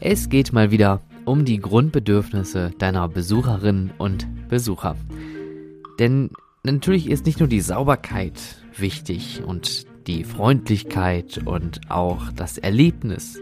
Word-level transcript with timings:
Es 0.00 0.28
geht 0.28 0.52
mal 0.52 0.70
wieder 0.70 1.00
um 1.24 1.44
die 1.44 1.58
Grundbedürfnisse 1.58 2.70
deiner 2.78 3.08
Besucherinnen 3.08 3.90
und 3.98 4.28
Besucher. 4.48 4.94
Denn 5.98 6.30
natürlich 6.62 7.10
ist 7.10 7.26
nicht 7.26 7.40
nur 7.40 7.48
die 7.48 7.60
Sauberkeit 7.60 8.40
wichtig 8.76 9.42
und 9.44 9.86
die 10.06 10.22
Freundlichkeit 10.22 11.40
und 11.44 11.90
auch 11.90 12.30
das 12.36 12.58
Erlebnis. 12.58 13.40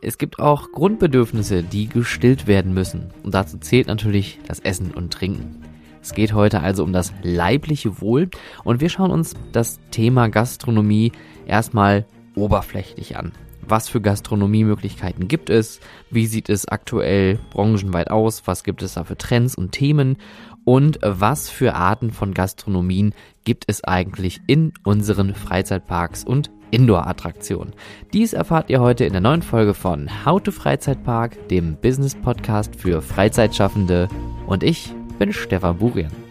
Es 0.00 0.18
gibt 0.18 0.38
auch 0.38 0.70
Grundbedürfnisse, 0.70 1.64
die 1.64 1.88
gestillt 1.88 2.46
werden 2.46 2.72
müssen. 2.72 3.12
Und 3.24 3.34
dazu 3.34 3.58
zählt 3.58 3.88
natürlich 3.88 4.38
das 4.46 4.60
Essen 4.60 4.92
und 4.92 5.12
Trinken. 5.12 5.64
Es 6.00 6.14
geht 6.14 6.32
heute 6.32 6.60
also 6.60 6.84
um 6.84 6.92
das 6.92 7.12
leibliche 7.22 8.00
Wohl 8.00 8.30
und 8.62 8.80
wir 8.80 8.88
schauen 8.88 9.10
uns 9.10 9.34
das 9.50 9.80
Thema 9.90 10.28
Gastronomie 10.28 11.10
erstmal 11.48 12.06
oberflächlich 12.36 13.16
an. 13.16 13.32
Was 13.68 13.90
für 13.90 14.00
Gastronomiemöglichkeiten 14.00 15.28
gibt 15.28 15.50
es? 15.50 15.80
Wie 16.10 16.26
sieht 16.26 16.48
es 16.48 16.66
aktuell 16.66 17.38
branchenweit 17.50 18.10
aus? 18.10 18.46
Was 18.46 18.64
gibt 18.64 18.82
es 18.82 18.94
da 18.94 19.04
für 19.04 19.18
Trends 19.18 19.54
und 19.54 19.72
Themen? 19.72 20.16
Und 20.64 20.98
was 21.02 21.50
für 21.50 21.74
Arten 21.74 22.10
von 22.10 22.32
Gastronomien 22.32 23.14
gibt 23.44 23.64
es 23.66 23.84
eigentlich 23.84 24.40
in 24.46 24.72
unseren 24.84 25.34
Freizeitparks 25.34 26.24
und 26.24 26.50
Indoor-Attraktionen? 26.70 27.74
Dies 28.14 28.32
erfahrt 28.32 28.70
ihr 28.70 28.80
heute 28.80 29.04
in 29.04 29.12
der 29.12 29.20
neuen 29.20 29.42
Folge 29.42 29.74
von 29.74 30.24
How 30.24 30.42
to 30.42 30.50
Freizeitpark, 30.50 31.48
dem 31.48 31.76
Business-Podcast 31.76 32.74
für 32.74 33.02
Freizeitschaffende. 33.02 34.08
Und 34.46 34.62
ich 34.62 34.94
bin 35.18 35.34
Stefan 35.34 35.76
Burian. 35.76 36.27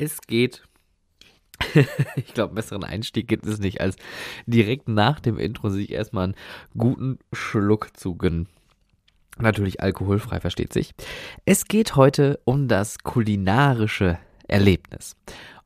Es 0.00 0.20
geht. 0.22 0.64
ich 2.16 2.32
glaube, 2.32 2.54
besseren 2.54 2.84
Einstieg 2.84 3.28
gibt 3.28 3.46
es 3.46 3.58
nicht, 3.58 3.80
als 3.80 3.96
direkt 4.46 4.88
nach 4.88 5.20
dem 5.20 5.38
Intro 5.38 5.68
sich 5.68 5.90
erstmal 5.90 6.24
einen 6.24 6.36
guten 6.76 7.18
Schluck 7.32 7.96
zu 7.96 8.14
gönnen. 8.14 8.48
Natürlich 9.38 9.80
alkoholfrei, 9.80 10.40
versteht 10.40 10.72
sich. 10.72 10.92
Es 11.44 11.66
geht 11.66 11.96
heute 11.96 12.40
um 12.44 12.68
das 12.68 12.98
kulinarische 12.98 14.18
Erlebnis. 14.48 15.16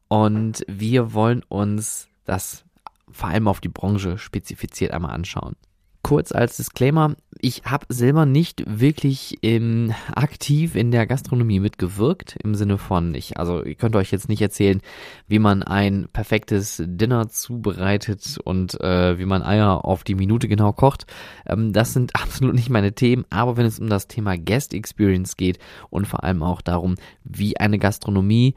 Und 0.08 0.64
wir 0.68 1.12
wollen 1.12 1.42
uns 1.48 2.08
das 2.24 2.64
vor 3.10 3.28
allem 3.28 3.48
auf 3.48 3.60
die 3.60 3.68
Branche 3.68 4.18
spezifiziert 4.18 4.92
einmal 4.92 5.12
anschauen 5.12 5.56
kurz 6.04 6.32
als 6.32 6.58
Disclaimer, 6.58 7.16
ich 7.40 7.62
habe 7.64 7.86
selber 7.88 8.26
nicht 8.26 8.62
wirklich 8.66 9.38
ähm, 9.42 9.92
aktiv 10.14 10.76
in 10.76 10.90
der 10.90 11.06
Gastronomie 11.06 11.60
mitgewirkt, 11.60 12.36
im 12.44 12.54
Sinne 12.54 12.78
von, 12.78 13.14
ich, 13.14 13.38
also 13.38 13.64
ihr 13.64 13.74
könnt 13.74 13.96
euch 13.96 14.12
jetzt 14.12 14.28
nicht 14.28 14.42
erzählen, 14.42 14.80
wie 15.26 15.38
man 15.38 15.62
ein 15.62 16.06
perfektes 16.12 16.80
Dinner 16.84 17.28
zubereitet 17.30 18.38
und 18.44 18.78
äh, 18.82 19.18
wie 19.18 19.24
man 19.24 19.42
Eier 19.42 19.84
auf 19.84 20.04
die 20.04 20.14
Minute 20.14 20.46
genau 20.46 20.72
kocht. 20.72 21.06
Ähm, 21.46 21.72
das 21.72 21.94
sind 21.94 22.14
absolut 22.22 22.54
nicht 22.54 22.70
meine 22.70 22.92
Themen, 22.92 23.24
aber 23.30 23.56
wenn 23.56 23.66
es 23.66 23.80
um 23.80 23.88
das 23.88 24.06
Thema 24.06 24.36
Guest 24.36 24.74
Experience 24.74 25.36
geht 25.36 25.58
und 25.88 26.06
vor 26.06 26.22
allem 26.22 26.42
auch 26.42 26.60
darum, 26.60 26.96
wie 27.24 27.56
eine 27.56 27.78
Gastronomie 27.78 28.54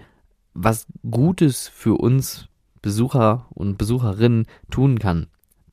was 0.53 0.85
Gutes 1.09 1.69
für 1.69 1.95
uns 1.95 2.49
Besucher 2.81 3.47
und 3.51 3.77
Besucherinnen 3.77 4.47
tun 4.69 4.99
kann, 4.99 5.27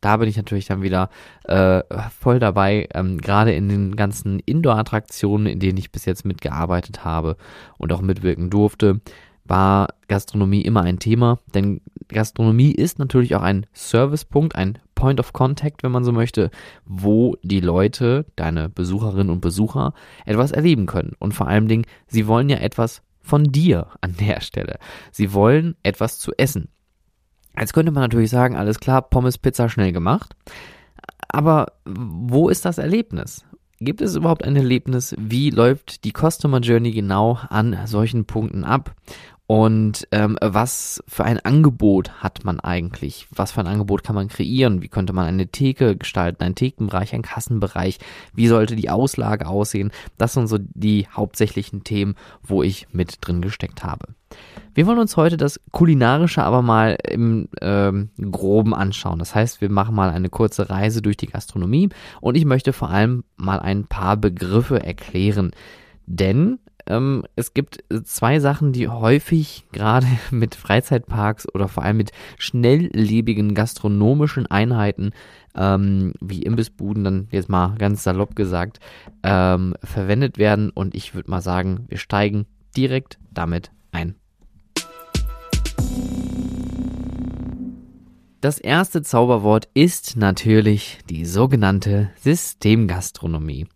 da 0.04 0.18
bin 0.18 0.28
ich 0.28 0.36
natürlich 0.36 0.66
dann 0.66 0.82
wieder 0.82 1.08
äh, 1.44 1.82
voll 2.20 2.38
dabei, 2.38 2.88
ähm, 2.94 3.18
gerade 3.18 3.54
in 3.54 3.68
den 3.68 3.96
ganzen 3.96 4.38
Indoor-Attraktionen, 4.40 5.46
in 5.46 5.60
denen 5.60 5.78
ich 5.78 5.92
bis 5.92 6.04
jetzt 6.04 6.24
mitgearbeitet 6.24 7.04
habe 7.04 7.36
und 7.78 7.92
auch 7.92 8.02
mitwirken 8.02 8.50
durfte, 8.50 9.00
war 9.44 9.88
Gastronomie 10.08 10.62
immer 10.62 10.82
ein 10.82 10.98
Thema, 10.98 11.38
denn 11.54 11.80
Gastronomie 12.08 12.72
ist 12.72 12.98
natürlich 12.98 13.34
auch 13.34 13.42
ein 13.42 13.66
Servicepunkt, 13.72 14.54
ein 14.56 14.78
Point 14.94 15.20
of 15.20 15.32
Contact, 15.32 15.82
wenn 15.82 15.92
man 15.92 16.04
so 16.04 16.12
möchte, 16.12 16.50
wo 16.84 17.36
die 17.42 17.60
Leute, 17.60 18.26
deine 18.36 18.68
Besucherinnen 18.68 19.30
und 19.30 19.40
Besucher, 19.40 19.92
etwas 20.24 20.52
erleben 20.52 20.86
können. 20.86 21.12
Und 21.18 21.32
vor 21.32 21.48
allen 21.48 21.68
Dingen, 21.68 21.84
sie 22.06 22.26
wollen 22.26 22.48
ja 22.48 22.58
etwas 22.58 23.02
von 23.20 23.44
dir 23.44 23.88
an 24.00 24.14
der 24.18 24.40
Stelle. 24.40 24.78
Sie 25.10 25.32
wollen 25.32 25.76
etwas 25.82 26.18
zu 26.18 26.32
essen. 26.36 26.68
Jetzt 27.58 27.72
könnte 27.72 27.92
man 27.92 28.02
natürlich 28.02 28.30
sagen, 28.30 28.56
alles 28.56 28.80
klar, 28.80 29.02
Pommes, 29.02 29.38
Pizza 29.38 29.68
schnell 29.68 29.92
gemacht. 29.92 30.34
Aber 31.28 31.72
wo 31.84 32.48
ist 32.48 32.64
das 32.64 32.78
Erlebnis? 32.78 33.44
Gibt 33.80 34.00
es 34.00 34.14
überhaupt 34.16 34.44
ein 34.44 34.56
Erlebnis? 34.56 35.14
Wie 35.18 35.50
läuft 35.50 36.04
die 36.04 36.12
Customer 36.12 36.60
Journey 36.60 36.92
genau 36.92 37.38
an 37.48 37.76
solchen 37.86 38.24
Punkten 38.24 38.64
ab? 38.64 38.94
Und 39.46 40.08
ähm, 40.10 40.38
was 40.40 41.04
für 41.06 41.24
ein 41.24 41.38
Angebot 41.38 42.22
hat 42.22 42.44
man 42.44 42.60
eigentlich? 42.60 43.26
Was 43.30 43.52
für 43.52 43.60
ein 43.60 43.66
Angebot 43.66 44.02
kann 44.02 44.14
man 44.14 44.28
kreieren? 44.28 44.80
Wie 44.80 44.88
könnte 44.88 45.12
man 45.12 45.26
eine 45.26 45.48
Theke 45.48 45.96
gestalten, 45.96 46.42
einen 46.42 46.54
Thekenbereich, 46.54 47.12
einen 47.12 47.22
Kassenbereich? 47.22 47.98
Wie 48.32 48.48
sollte 48.48 48.74
die 48.74 48.88
Auslage 48.88 49.46
aussehen? 49.46 49.92
Das 50.16 50.32
sind 50.32 50.46
so 50.46 50.56
die 50.58 51.06
hauptsächlichen 51.12 51.84
Themen, 51.84 52.14
wo 52.42 52.62
ich 52.62 52.88
mit 52.92 53.18
drin 53.20 53.42
gesteckt 53.42 53.84
habe. 53.84 54.14
Wir 54.72 54.86
wollen 54.86 54.98
uns 54.98 55.18
heute 55.18 55.36
das 55.36 55.60
Kulinarische 55.72 56.42
aber 56.42 56.62
mal 56.62 56.96
im 57.06 57.48
ähm, 57.60 58.10
Groben 58.18 58.74
anschauen. 58.74 59.18
Das 59.18 59.34
heißt, 59.34 59.60
wir 59.60 59.70
machen 59.70 59.94
mal 59.94 60.08
eine 60.08 60.30
kurze 60.30 60.70
Reise 60.70 61.02
durch 61.02 61.18
die 61.18 61.28
Gastronomie 61.28 61.90
und 62.22 62.36
ich 62.36 62.46
möchte 62.46 62.72
vor 62.72 62.88
allem 62.88 63.24
mal 63.36 63.60
ein 63.60 63.84
paar 63.84 64.16
Begriffe 64.16 64.82
erklären. 64.82 65.52
Denn 66.06 66.58
ähm, 66.86 67.24
es 67.36 67.54
gibt 67.54 67.84
zwei 68.04 68.40
Sachen, 68.40 68.72
die 68.72 68.88
häufig 68.88 69.64
gerade 69.72 70.06
mit 70.30 70.54
Freizeitparks 70.54 71.46
oder 71.54 71.68
vor 71.68 71.82
allem 71.82 71.96
mit 71.96 72.12
schnelllebigen 72.38 73.54
gastronomischen 73.54 74.46
Einheiten 74.46 75.12
ähm, 75.56 76.14
wie 76.20 76.42
Imbissbuden, 76.42 77.04
dann 77.04 77.28
jetzt 77.30 77.48
mal 77.48 77.74
ganz 77.78 78.02
salopp 78.02 78.36
gesagt, 78.36 78.80
ähm, 79.22 79.74
verwendet 79.82 80.38
werden. 80.38 80.70
Und 80.70 80.94
ich 80.94 81.14
würde 81.14 81.30
mal 81.30 81.40
sagen, 81.40 81.86
wir 81.88 81.98
steigen 81.98 82.46
direkt 82.76 83.18
damit 83.30 83.70
ein. 83.92 84.16
Das 88.40 88.58
erste 88.58 89.00
Zauberwort 89.00 89.70
ist 89.72 90.18
natürlich 90.18 90.98
die 91.08 91.24
sogenannte 91.24 92.10
Systemgastronomie. 92.20 93.66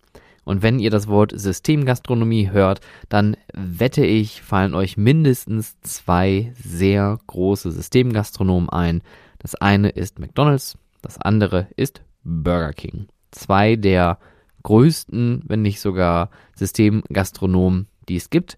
Und 0.49 0.63
wenn 0.63 0.79
ihr 0.79 0.89
das 0.89 1.09
Wort 1.09 1.39
Systemgastronomie 1.39 2.49
hört, 2.51 2.81
dann 3.11 3.37
wette 3.53 4.03
ich, 4.07 4.41
fallen 4.41 4.73
euch 4.73 4.97
mindestens 4.97 5.79
zwei 5.83 6.55
sehr 6.59 7.19
große 7.27 7.71
Systemgastronomen 7.71 8.71
ein. 8.71 9.03
Das 9.41 9.57
eine 9.57 9.91
ist 9.91 10.19
McDonald's, 10.19 10.79
das 11.03 11.19
andere 11.19 11.67
ist 11.77 12.01
Burger 12.25 12.73
King. 12.73 13.09
Zwei 13.31 13.77
der 13.77 14.19
größten, 14.63 15.43
wenn 15.47 15.61
nicht 15.61 15.81
sogar 15.81 16.31
Systemgastronomen, 16.55 17.87
die 18.09 18.17
es 18.17 18.31
gibt. 18.31 18.57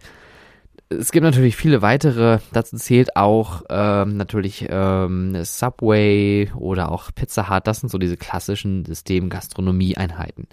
Es 0.91 1.11
gibt 1.11 1.25
natürlich 1.25 1.57
viele 1.57 1.83
weitere, 1.83 2.39
dazu 2.53 2.77
zählt 2.77 3.17
auch 3.17 3.63
ähm, 3.69 4.17
natürlich 4.17 4.65
ähm, 4.71 5.43
Subway 5.43 6.53
oder 6.55 6.93
auch 6.93 7.11
Pizza 7.13 7.51
Hut, 7.51 7.67
das 7.67 7.81
sind 7.81 7.89
so 7.89 7.99
diese 7.99 8.17
klassischen 8.17 8.85
Systemgastronomie-Einheiten. 8.85 10.47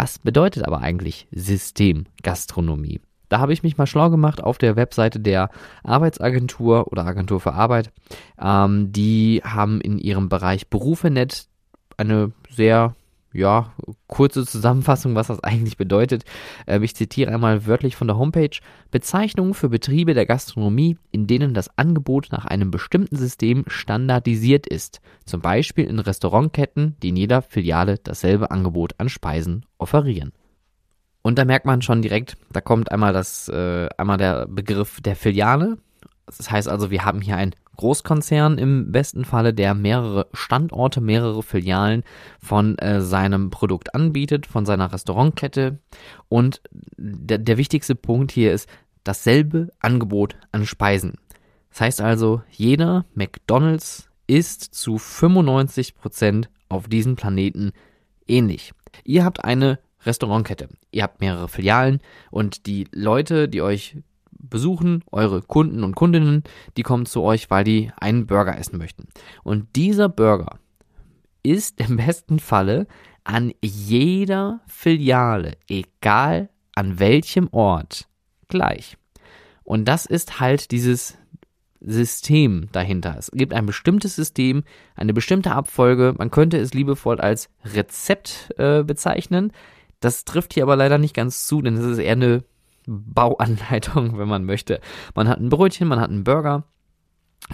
Was 0.00 0.18
bedeutet 0.18 0.66
aber 0.66 0.78
eigentlich 0.78 1.28
Systemgastronomie? 1.30 3.02
Da 3.28 3.38
habe 3.38 3.52
ich 3.52 3.62
mich 3.62 3.76
mal 3.76 3.86
schlau 3.86 4.08
gemacht 4.08 4.42
auf 4.42 4.56
der 4.56 4.74
Webseite 4.74 5.20
der 5.20 5.50
Arbeitsagentur 5.84 6.90
oder 6.90 7.04
Agentur 7.04 7.38
für 7.38 7.52
Arbeit. 7.52 7.92
Ähm, 8.40 8.92
die 8.92 9.42
haben 9.44 9.78
in 9.82 9.98
ihrem 9.98 10.30
Bereich 10.30 10.68
Berufenet 10.68 11.48
eine 11.98 12.32
sehr 12.48 12.94
ja, 13.32 13.72
kurze 14.08 14.44
Zusammenfassung, 14.44 15.14
was 15.14 15.28
das 15.28 15.42
eigentlich 15.44 15.76
bedeutet. 15.76 16.24
Ähm, 16.66 16.82
ich 16.82 16.96
zitiere 16.96 17.32
einmal 17.32 17.66
wörtlich 17.66 17.96
von 17.96 18.08
der 18.08 18.18
Homepage. 18.18 18.58
Bezeichnungen 18.90 19.54
für 19.54 19.68
Betriebe 19.68 20.14
der 20.14 20.26
Gastronomie, 20.26 20.98
in 21.12 21.26
denen 21.26 21.54
das 21.54 21.76
Angebot 21.78 22.28
nach 22.32 22.44
einem 22.44 22.70
bestimmten 22.70 23.16
System 23.16 23.64
standardisiert 23.68 24.66
ist. 24.66 25.00
Zum 25.26 25.40
Beispiel 25.40 25.84
in 25.84 25.98
Restaurantketten, 25.98 26.96
die 27.02 27.10
in 27.10 27.16
jeder 27.16 27.42
Filiale 27.42 27.98
dasselbe 28.02 28.50
Angebot 28.50 28.94
an 28.98 29.08
Speisen 29.08 29.64
offerieren. 29.78 30.32
Und 31.22 31.38
da 31.38 31.44
merkt 31.44 31.66
man 31.66 31.82
schon 31.82 32.02
direkt, 32.02 32.36
da 32.50 32.60
kommt 32.60 32.90
einmal 32.90 33.12
das, 33.12 33.48
äh, 33.48 33.88
einmal 33.96 34.16
der 34.16 34.46
Begriff 34.46 35.00
der 35.00 35.16
Filiale. 35.16 35.76
Das 36.26 36.50
heißt 36.50 36.68
also, 36.68 36.90
wir 36.90 37.04
haben 37.04 37.20
hier 37.20 37.36
ein 37.36 37.54
Großkonzern 37.76 38.58
im 38.58 38.92
besten 38.92 39.24
Falle, 39.24 39.54
der 39.54 39.74
mehrere 39.74 40.26
Standorte, 40.32 41.00
mehrere 41.00 41.42
Filialen 41.42 42.04
von 42.38 42.76
äh, 42.78 43.00
seinem 43.00 43.50
Produkt 43.50 43.94
anbietet, 43.94 44.46
von 44.46 44.66
seiner 44.66 44.92
Restaurantkette. 44.92 45.78
Und 46.28 46.60
der, 46.96 47.38
der 47.38 47.56
wichtigste 47.56 47.94
Punkt 47.94 48.32
hier 48.32 48.52
ist 48.52 48.68
dasselbe 49.04 49.70
Angebot 49.80 50.36
an 50.52 50.66
Speisen. 50.66 51.14
Das 51.70 51.80
heißt 51.80 52.00
also, 52.00 52.42
jeder 52.50 53.06
McDonald's 53.14 54.10
ist 54.26 54.74
zu 54.74 54.98
95 54.98 55.94
Prozent 55.94 56.50
auf 56.68 56.88
diesem 56.88 57.16
Planeten 57.16 57.72
ähnlich. 58.28 58.72
Ihr 59.04 59.24
habt 59.24 59.44
eine 59.44 59.78
Restaurantkette. 60.04 60.68
Ihr 60.90 61.02
habt 61.02 61.20
mehrere 61.20 61.48
Filialen 61.48 62.00
und 62.30 62.66
die 62.66 62.88
Leute, 62.92 63.48
die 63.48 63.62
euch 63.62 63.96
besuchen, 64.42 65.04
eure 65.10 65.42
Kunden 65.42 65.84
und 65.84 65.94
Kundinnen, 65.94 66.44
die 66.76 66.82
kommen 66.82 67.06
zu 67.06 67.22
euch, 67.22 67.50
weil 67.50 67.64
die 67.64 67.90
einen 67.98 68.26
Burger 68.26 68.58
essen 68.58 68.78
möchten. 68.78 69.08
Und 69.42 69.76
dieser 69.76 70.08
Burger 70.08 70.58
ist 71.42 71.80
im 71.80 71.96
besten 71.96 72.38
Falle 72.38 72.86
an 73.24 73.52
jeder 73.62 74.60
Filiale, 74.66 75.56
egal 75.68 76.48
an 76.74 76.98
welchem 76.98 77.48
Ort, 77.52 78.08
gleich. 78.48 78.96
Und 79.62 79.86
das 79.86 80.06
ist 80.06 80.40
halt 80.40 80.70
dieses 80.70 81.16
System 81.80 82.68
dahinter. 82.72 83.16
Es 83.18 83.30
gibt 83.32 83.54
ein 83.54 83.66
bestimmtes 83.66 84.16
System, 84.16 84.64
eine 84.96 85.14
bestimmte 85.14 85.52
Abfolge. 85.52 86.14
Man 86.18 86.30
könnte 86.30 86.58
es 86.58 86.74
liebevoll 86.74 87.20
als 87.20 87.48
Rezept 87.64 88.50
äh, 88.58 88.82
bezeichnen. 88.82 89.52
Das 90.00 90.24
trifft 90.24 90.54
hier 90.54 90.64
aber 90.64 90.76
leider 90.76 90.98
nicht 90.98 91.14
ganz 91.14 91.46
zu, 91.46 91.62
denn 91.62 91.76
es 91.76 91.84
ist 91.84 91.98
eher 91.98 92.12
eine 92.12 92.44
Bauanleitung, 92.90 94.18
wenn 94.18 94.28
man 94.28 94.44
möchte. 94.44 94.80
Man 95.14 95.28
hat 95.28 95.40
ein 95.40 95.48
Brötchen, 95.48 95.88
man 95.88 96.00
hat 96.00 96.10
einen 96.10 96.24
Burger. 96.24 96.64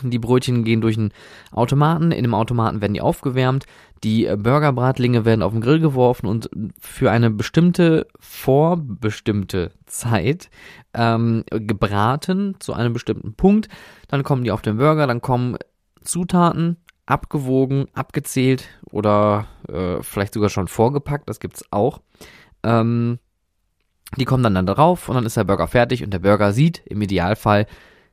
Die 0.03 0.19
Brötchen 0.19 0.65
gehen 0.65 0.81
durch 0.81 0.99
einen 0.99 1.13
Automaten. 1.53 2.11
In 2.11 2.25
dem 2.25 2.35
Automaten 2.35 2.81
werden 2.81 2.95
die 2.95 3.01
aufgewärmt. 3.01 3.67
Die 4.03 4.25
Burgerbratlinge 4.25 5.25
werden 5.25 5.43
auf 5.43 5.53
den 5.53 5.61
Grill 5.63 5.79
geworfen 5.79 6.27
und 6.27 6.51
für 6.79 7.11
eine 7.11 7.31
bestimmte, 7.31 8.07
vorbestimmte 8.19 9.73
Zeit 9.87 10.51
ähm, 10.93 11.45
gebraten 11.51 12.57
zu 12.59 12.75
einem 12.75 12.93
bestimmten 12.93 13.35
Punkt. 13.35 13.69
Dann 14.09 14.23
kommen 14.23 14.45
die 14.45 14.51
auf 14.51 14.61
den 14.61 14.77
Burger, 14.77 15.07
dann 15.07 15.23
kommen 15.23 15.57
Zutaten, 16.03 16.77
abgewogen, 17.07 17.87
abgezählt 17.95 18.69
oder 18.91 19.47
äh, 19.69 20.03
vielleicht 20.03 20.35
sogar 20.35 20.51
schon 20.51 20.69
vorgepackt, 20.69 21.29
das 21.29 21.41
gibt's 21.41 21.65
auch. 21.71 22.01
Ähm, 22.63 23.19
die 24.17 24.25
kommen 24.25 24.43
dann, 24.43 24.55
dann 24.55 24.67
drauf 24.67 25.09
und 25.09 25.17
dann 25.17 25.27
ist 25.27 25.37
der 25.37 25.45
Burger 25.45 25.67
fertig 25.67 26.05
und 26.05 26.13
der 26.13 26.21
Burger 26.21 26.53
sieht 26.53 26.83
im 26.87 27.03
Idealfall 27.03 27.67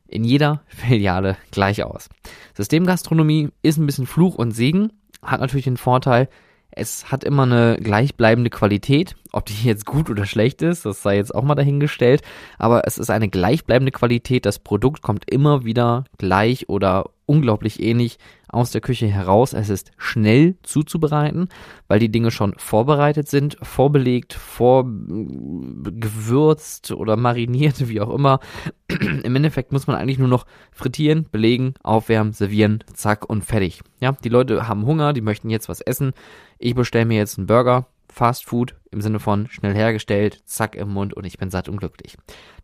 in 0.07 0.23
jeder 0.23 0.61
Filiale 0.67 1.37
gleich 1.51 1.83
aus. 1.83 2.09
Systemgastronomie 2.55 3.49
ist 3.61 3.77
ein 3.77 3.85
bisschen 3.85 4.07
Fluch 4.07 4.35
und 4.35 4.51
Segen, 4.51 4.91
hat 5.21 5.41
natürlich 5.41 5.65
den 5.65 5.77
Vorteil, 5.77 6.27
es 6.75 7.11
hat 7.11 7.23
immer 7.23 7.43
eine 7.43 7.77
gleichbleibende 7.79 8.49
Qualität. 8.49 9.15
Ob 9.31 9.45
die 9.45 9.53
jetzt 9.63 9.85
gut 9.85 10.09
oder 10.09 10.25
schlecht 10.25 10.61
ist, 10.61 10.85
das 10.85 11.01
sei 11.01 11.17
jetzt 11.17 11.33
auch 11.33 11.43
mal 11.43 11.55
dahingestellt. 11.55 12.21
Aber 12.57 12.87
es 12.87 12.97
ist 12.97 13.09
eine 13.09 13.29
gleichbleibende 13.29 13.91
Qualität. 13.91 14.45
Das 14.45 14.59
Produkt 14.59 15.01
kommt 15.01 15.29
immer 15.29 15.65
wieder 15.65 16.05
gleich 16.17 16.69
oder 16.69 17.11
unglaublich 17.25 17.81
ähnlich 17.81 18.17
aus 18.53 18.71
der 18.71 18.81
Küche 18.81 19.07
heraus. 19.07 19.53
Es 19.53 19.69
ist 19.69 19.91
schnell 19.97 20.55
zuzubereiten, 20.63 21.47
weil 21.87 21.99
die 21.99 22.11
Dinge 22.11 22.31
schon 22.31 22.53
vorbereitet 22.57 23.27
sind, 23.27 23.57
vorbelegt, 23.61 24.33
vorgewürzt 24.33 26.91
oder 26.91 27.15
mariniert, 27.17 27.89
wie 27.89 28.01
auch 28.01 28.13
immer. 28.13 28.39
Im 28.87 29.35
Endeffekt 29.35 29.71
muss 29.71 29.87
man 29.87 29.95
eigentlich 29.95 30.19
nur 30.19 30.27
noch 30.27 30.45
frittieren, 30.71 31.27
belegen, 31.31 31.73
aufwärmen, 31.83 32.33
servieren, 32.33 32.83
zack 32.93 33.27
und 33.29 33.43
fertig. 33.43 33.81
Ja, 33.99 34.11
die 34.11 34.29
Leute 34.29 34.67
haben 34.67 34.85
Hunger, 34.85 35.13
die 35.13 35.21
möchten 35.21 35.49
jetzt 35.49 35.69
was 35.69 35.81
essen. 35.81 36.13
Ich 36.59 36.75
bestelle 36.75 37.05
mir 37.05 37.17
jetzt 37.17 37.37
einen 37.37 37.47
Burger, 37.47 37.87
Fast 38.13 38.45
Food 38.45 38.75
im 38.91 39.01
Sinne 39.01 39.19
von 39.19 39.47
schnell 39.47 39.73
hergestellt, 39.73 40.43
zack 40.45 40.75
im 40.75 40.89
Mund 40.89 41.15
und 41.15 41.25
ich 41.25 41.39
bin 41.39 41.49
satt 41.49 41.67
und 41.67 41.77
glücklich. 41.77 42.15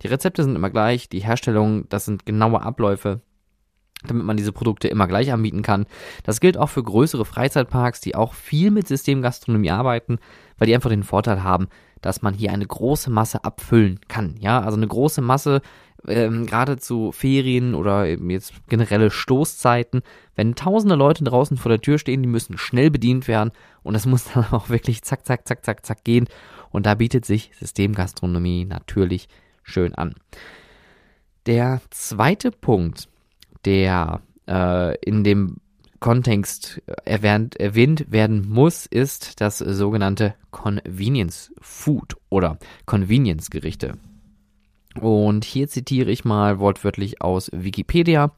Die 0.03 0.07
Rezepte 0.07 0.43
sind 0.43 0.55
immer 0.55 0.69
gleich, 0.69 1.09
die 1.09 1.23
Herstellung, 1.23 1.89
das 1.89 2.05
sind 2.05 2.27
genaue 2.27 2.61
Abläufe, 2.61 3.21
damit 4.03 4.25
man 4.25 4.37
diese 4.37 4.51
Produkte 4.53 4.87
immer 4.87 5.07
gleich 5.07 5.31
anbieten 5.31 5.61
kann. 5.61 5.85
Das 6.23 6.39
gilt 6.39 6.57
auch 6.57 6.69
für 6.69 6.83
größere 6.83 7.25
Freizeitparks, 7.25 8.01
die 8.01 8.15
auch 8.15 8.33
viel 8.33 8.71
mit 8.71 8.87
Systemgastronomie 8.87 9.71
arbeiten, 9.71 10.19
weil 10.57 10.67
die 10.67 10.75
einfach 10.75 10.89
den 10.89 11.03
Vorteil 11.03 11.43
haben, 11.43 11.67
dass 12.01 12.21
man 12.21 12.33
hier 12.33 12.51
eine 12.51 12.65
große 12.65 13.09
Masse 13.09 13.43
abfüllen 13.43 13.99
kann. 14.07 14.35
Ja, 14.39 14.61
also 14.61 14.77
eine 14.77 14.87
große 14.87 15.21
Masse, 15.21 15.61
ähm, 16.07 16.45
gerade 16.45 16.77
zu 16.77 17.11
Ferien 17.11 17.75
oder 17.75 18.07
eben 18.07 18.29
jetzt 18.29 18.53
generelle 18.67 19.11
Stoßzeiten, 19.11 20.01
wenn 20.35 20.55
tausende 20.55 20.95
Leute 20.95 21.23
draußen 21.25 21.57
vor 21.57 21.69
der 21.69 21.81
Tür 21.81 21.97
stehen, 21.97 22.23
die 22.23 22.29
müssen 22.29 22.57
schnell 22.57 22.89
bedient 22.89 23.27
werden 23.27 23.51
und 23.83 23.95
es 23.95 24.05
muss 24.05 24.31
dann 24.33 24.45
auch 24.51 24.69
wirklich 24.69 25.01
zack, 25.01 25.25
zack, 25.25 25.47
zack, 25.47 25.65
zack, 25.65 25.85
zack 25.85 26.03
gehen. 26.03 26.27
Und 26.71 26.85
da 26.85 26.95
bietet 26.95 27.25
sich 27.25 27.51
Systemgastronomie 27.59 28.63
natürlich 28.65 29.27
schön 29.63 29.95
an. 29.95 30.13
Der 31.47 31.81
zweite 31.89 32.51
Punkt, 32.51 33.09
der 33.65 34.21
äh, 34.47 34.95
in 35.01 35.23
dem 35.23 35.57
Kontext 35.99 36.81
erwähnt, 37.03 37.59
erwähnt 37.59 38.11
werden 38.11 38.47
muss, 38.49 38.85
ist 38.85 39.41
das 39.41 39.57
sogenannte 39.57 40.33
Convenience 40.51 41.51
Food 41.59 42.15
oder 42.29 42.57
Convenience 42.85 43.49
Gerichte. 43.49 43.97
Und 44.99 45.45
hier 45.45 45.67
zitiere 45.67 46.09
ich 46.09 46.25
mal 46.25 46.59
wortwörtlich 46.59 47.21
aus 47.21 47.51
Wikipedia. 47.53 48.31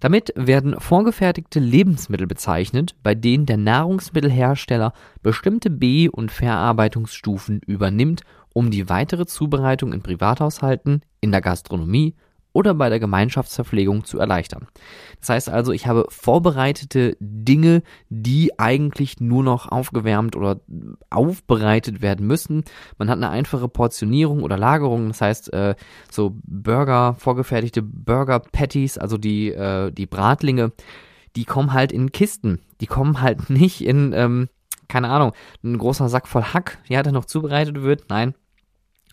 Damit 0.00 0.32
werden 0.36 0.78
vorgefertigte 0.78 1.58
Lebensmittel 1.58 2.26
bezeichnet, 2.26 2.94
bei 3.02 3.14
denen 3.14 3.46
der 3.46 3.56
Nahrungsmittelhersteller 3.56 4.92
bestimmte 5.22 5.70
B- 5.70 6.08
und 6.08 6.30
Verarbeitungsstufen 6.30 7.60
übernimmt, 7.66 8.22
um 8.52 8.70
die 8.70 8.88
weitere 8.88 9.26
Zubereitung 9.26 9.92
in 9.92 10.02
Privathaushalten, 10.02 11.02
in 11.20 11.32
der 11.32 11.40
Gastronomie 11.40 12.14
oder 12.56 12.72
bei 12.72 12.88
der 12.88 13.00
Gemeinschaftsverpflegung 13.00 14.04
zu 14.04 14.18
erleichtern. 14.18 14.66
Das 15.20 15.28
heißt 15.28 15.50
also, 15.50 15.72
ich 15.72 15.86
habe 15.86 16.06
vorbereitete 16.08 17.14
Dinge, 17.20 17.82
die 18.08 18.58
eigentlich 18.58 19.20
nur 19.20 19.44
noch 19.44 19.70
aufgewärmt 19.70 20.36
oder 20.36 20.62
aufbereitet 21.10 22.00
werden 22.00 22.26
müssen. 22.26 22.64
Man 22.96 23.10
hat 23.10 23.18
eine 23.18 23.28
einfache 23.28 23.68
Portionierung 23.68 24.42
oder 24.42 24.56
Lagerung, 24.56 25.08
das 25.08 25.20
heißt 25.20 25.52
äh, 25.52 25.74
so 26.10 26.38
Burger, 26.44 27.14
vorgefertigte 27.18 27.82
Burger 27.82 28.40
Patties, 28.40 28.96
also 28.96 29.18
die, 29.18 29.52
äh, 29.52 29.92
die 29.92 30.06
Bratlinge, 30.06 30.72
die 31.36 31.44
kommen 31.44 31.74
halt 31.74 31.92
in 31.92 32.10
Kisten. 32.10 32.62
Die 32.80 32.86
kommen 32.86 33.20
halt 33.20 33.50
nicht 33.50 33.84
in, 33.84 34.14
ähm, 34.14 34.48
keine 34.88 35.10
Ahnung, 35.10 35.32
ein 35.62 35.76
großer 35.76 36.08
Sack 36.08 36.26
voll 36.26 36.42
Hack, 36.42 36.78
ja, 36.88 37.02
der 37.02 37.12
noch 37.12 37.26
zubereitet 37.26 37.82
wird. 37.82 38.04
Nein, 38.08 38.34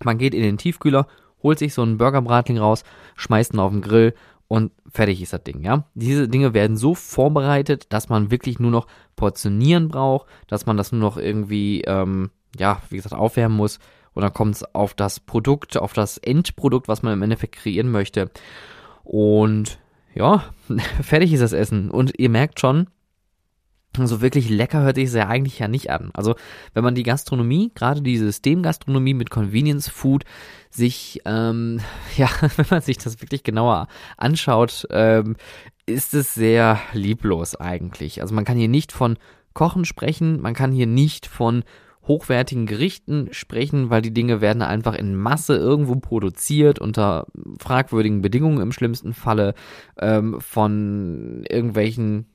man 0.01 0.17
geht 0.17 0.33
in 0.33 0.43
den 0.43 0.57
Tiefkühler, 0.57 1.07
holt 1.43 1.59
sich 1.59 1.73
so 1.73 1.81
einen 1.81 1.97
Burgerbratling 1.97 2.57
raus, 2.57 2.83
schmeißt 3.15 3.53
ihn 3.53 3.59
auf 3.59 3.71
den 3.71 3.81
Grill 3.81 4.13
und 4.47 4.71
fertig 4.91 5.21
ist 5.21 5.33
das 5.33 5.43
Ding, 5.43 5.63
ja. 5.63 5.85
Diese 5.93 6.27
Dinge 6.27 6.53
werden 6.53 6.77
so 6.77 6.95
vorbereitet, 6.95 7.91
dass 7.91 8.09
man 8.09 8.31
wirklich 8.31 8.59
nur 8.59 8.71
noch 8.71 8.87
portionieren 9.15 9.89
braucht, 9.89 10.27
dass 10.47 10.65
man 10.65 10.77
das 10.77 10.91
nur 10.91 11.01
noch 11.01 11.17
irgendwie, 11.17 11.81
ähm, 11.81 12.31
ja, 12.57 12.81
wie 12.89 12.95
gesagt, 12.97 13.15
aufwärmen 13.15 13.57
muss 13.57 13.79
und 14.13 14.21
dann 14.21 14.33
kommt 14.33 14.55
es 14.55 14.75
auf 14.75 14.93
das 14.93 15.19
Produkt, 15.19 15.77
auf 15.77 15.93
das 15.93 16.17
Endprodukt, 16.17 16.87
was 16.87 17.03
man 17.03 17.13
im 17.13 17.21
Endeffekt 17.23 17.55
kreieren 17.55 17.91
möchte. 17.91 18.29
Und 19.03 19.79
ja, 20.13 20.43
fertig 21.01 21.33
ist 21.33 21.41
das 21.41 21.53
Essen. 21.53 21.89
Und 21.89 22.19
ihr 22.19 22.29
merkt 22.29 22.59
schon, 22.59 22.87
so 24.07 24.21
wirklich 24.21 24.49
lecker 24.49 24.81
hört 24.81 24.95
sich 24.95 25.05
es 25.05 25.13
ja 25.13 25.27
eigentlich 25.27 25.59
ja 25.59 25.67
nicht 25.67 25.89
an. 25.89 26.09
Also 26.13 26.35
wenn 26.73 26.83
man 26.83 26.95
die 26.95 27.03
Gastronomie, 27.03 27.71
gerade 27.75 28.01
die 28.01 28.17
Systemgastronomie 28.17 29.13
mit 29.13 29.29
Convenience 29.29 29.89
Food, 29.89 30.23
sich, 30.69 31.21
ähm, 31.25 31.79
ja, 32.17 32.29
wenn 32.55 32.65
man 32.69 32.81
sich 32.81 32.97
das 32.97 33.21
wirklich 33.21 33.43
genauer 33.43 33.87
anschaut, 34.17 34.87
ähm, 34.89 35.35
ist 35.85 36.13
es 36.13 36.33
sehr 36.33 36.79
lieblos 36.93 37.55
eigentlich. 37.55 38.21
Also 38.21 38.33
man 38.33 38.45
kann 38.45 38.57
hier 38.57 38.69
nicht 38.69 38.91
von 38.91 39.17
Kochen 39.53 39.85
sprechen, 39.85 40.41
man 40.41 40.53
kann 40.53 40.71
hier 40.71 40.87
nicht 40.87 41.27
von 41.27 41.63
hochwertigen 42.07 42.65
Gerichten 42.65 43.29
sprechen, 43.31 43.89
weil 43.89 44.01
die 44.01 44.13
Dinge 44.13 44.41
werden 44.41 44.61
einfach 44.61 44.93
in 44.93 45.15
Masse 45.15 45.55
irgendwo 45.55 45.95
produziert, 45.95 46.79
unter 46.79 47.27
fragwürdigen 47.59 48.21
Bedingungen 48.21 48.61
im 48.61 48.71
schlimmsten 48.71 49.13
Falle, 49.13 49.53
ähm, 49.97 50.41
von 50.41 51.45
irgendwelchen 51.49 52.25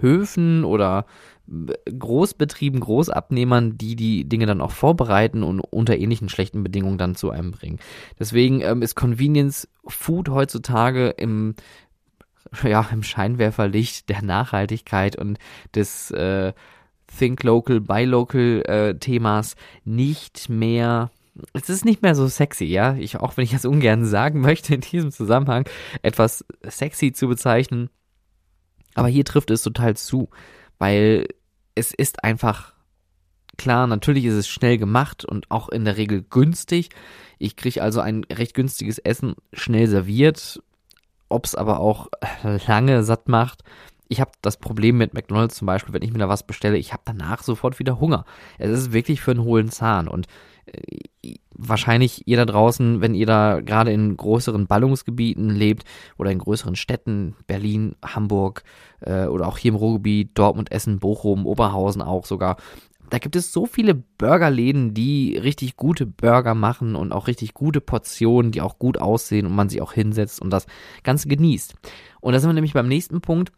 Höfen 0.00 0.64
oder 0.64 1.06
Großbetrieben, 1.48 2.80
Großabnehmern, 2.80 3.78
die 3.78 3.94
die 3.94 4.28
Dinge 4.28 4.46
dann 4.46 4.60
auch 4.60 4.72
vorbereiten 4.72 5.44
und 5.44 5.60
unter 5.60 5.96
ähnlichen 5.96 6.28
schlechten 6.28 6.64
Bedingungen 6.64 6.98
dann 6.98 7.14
zu 7.14 7.30
einem 7.30 7.52
bringen. 7.52 7.78
Deswegen 8.18 8.62
ähm, 8.62 8.82
ist 8.82 8.96
Convenience 8.96 9.68
Food 9.86 10.28
heutzutage 10.28 11.10
im 11.10 11.54
ja, 12.62 12.88
im 12.92 13.02
Scheinwerferlicht 13.02 14.08
der 14.08 14.22
Nachhaltigkeit 14.22 15.16
und 15.16 15.38
des 15.74 16.10
äh, 16.12 16.52
Think 17.18 17.42
Local, 17.42 17.80
Buy 17.80 18.04
Local 18.04 18.62
äh, 18.66 18.94
Themas 18.98 19.56
nicht 19.84 20.48
mehr 20.48 21.10
es 21.52 21.68
ist 21.68 21.84
nicht 21.84 22.02
mehr 22.02 22.14
so 22.14 22.26
sexy, 22.28 22.64
ja. 22.64 22.94
Ich, 22.94 23.18
auch 23.18 23.36
wenn 23.36 23.44
ich 23.44 23.50
das 23.50 23.66
ungern 23.66 24.06
sagen 24.06 24.40
möchte 24.42 24.74
in 24.74 24.80
diesem 24.80 25.10
Zusammenhang, 25.10 25.68
etwas 26.02 26.44
sexy 26.62 27.12
zu 27.12 27.28
bezeichnen, 27.28 27.90
aber 28.96 29.08
hier 29.08 29.24
trifft 29.24 29.50
es 29.50 29.62
total 29.62 29.96
zu, 29.96 30.30
weil 30.78 31.28
es 31.74 31.92
ist 31.92 32.24
einfach 32.24 32.74
klar, 33.56 33.86
natürlich 33.86 34.24
ist 34.24 34.34
es 34.34 34.48
schnell 34.48 34.78
gemacht 34.78 35.24
und 35.24 35.50
auch 35.50 35.68
in 35.68 35.84
der 35.84 35.96
Regel 35.96 36.22
günstig. 36.22 36.90
Ich 37.38 37.56
kriege 37.56 37.82
also 37.82 38.00
ein 38.00 38.24
recht 38.24 38.54
günstiges 38.54 38.98
Essen 38.98 39.34
schnell 39.52 39.86
serviert, 39.86 40.60
ob 41.28 41.44
es 41.44 41.54
aber 41.54 41.80
auch 41.80 42.08
lange 42.66 43.04
satt 43.04 43.28
macht. 43.28 43.62
Ich 44.08 44.20
habe 44.20 44.30
das 44.40 44.56
Problem 44.58 44.98
mit 44.98 45.14
McDonald's 45.14 45.56
zum 45.56 45.66
Beispiel, 45.66 45.92
wenn 45.92 46.02
ich 46.02 46.12
mir 46.12 46.18
da 46.18 46.28
was 46.28 46.46
bestelle, 46.46 46.78
ich 46.78 46.92
habe 46.92 47.02
danach 47.04 47.42
sofort 47.42 47.78
wieder 47.78 47.98
Hunger. 48.00 48.24
Es 48.58 48.70
ist 48.70 48.92
wirklich 48.92 49.20
für 49.20 49.32
einen 49.32 49.42
hohlen 49.42 49.70
Zahn 49.70 50.08
und 50.08 50.26
wahrscheinlich 51.58 52.26
ihr 52.26 52.36
da 52.36 52.44
draußen, 52.44 53.00
wenn 53.00 53.14
ihr 53.14 53.26
da 53.26 53.60
gerade 53.60 53.92
in 53.92 54.16
größeren 54.16 54.66
Ballungsgebieten 54.66 55.50
lebt 55.50 55.84
oder 56.18 56.30
in 56.30 56.38
größeren 56.38 56.76
Städten, 56.76 57.34
Berlin, 57.46 57.96
Hamburg 58.04 58.62
äh, 59.00 59.26
oder 59.26 59.48
auch 59.48 59.58
hier 59.58 59.70
im 59.70 59.76
Ruhrgebiet, 59.76 60.30
Dortmund, 60.34 60.70
Essen, 60.72 60.98
Bochum, 60.98 61.46
Oberhausen 61.46 62.02
auch 62.02 62.26
sogar. 62.26 62.56
Da 63.08 63.18
gibt 63.18 63.36
es 63.36 63.52
so 63.52 63.66
viele 63.66 63.94
Burgerläden, 63.94 64.92
die 64.92 65.36
richtig 65.36 65.76
gute 65.76 66.06
Burger 66.06 66.54
machen 66.54 66.96
und 66.96 67.12
auch 67.12 67.28
richtig 67.28 67.54
gute 67.54 67.80
Portionen, 67.80 68.50
die 68.50 68.60
auch 68.60 68.78
gut 68.78 68.98
aussehen 68.98 69.46
und 69.46 69.54
man 69.54 69.68
sich 69.68 69.80
auch 69.80 69.92
hinsetzt 69.92 70.42
und 70.42 70.50
das 70.50 70.66
Ganze 71.04 71.28
genießt. 71.28 71.74
Und 72.20 72.32
da 72.32 72.40
sind 72.40 72.50
wir 72.50 72.54
nämlich 72.54 72.72
beim 72.72 72.88
nächsten 72.88 73.20
Punkt. 73.20 73.52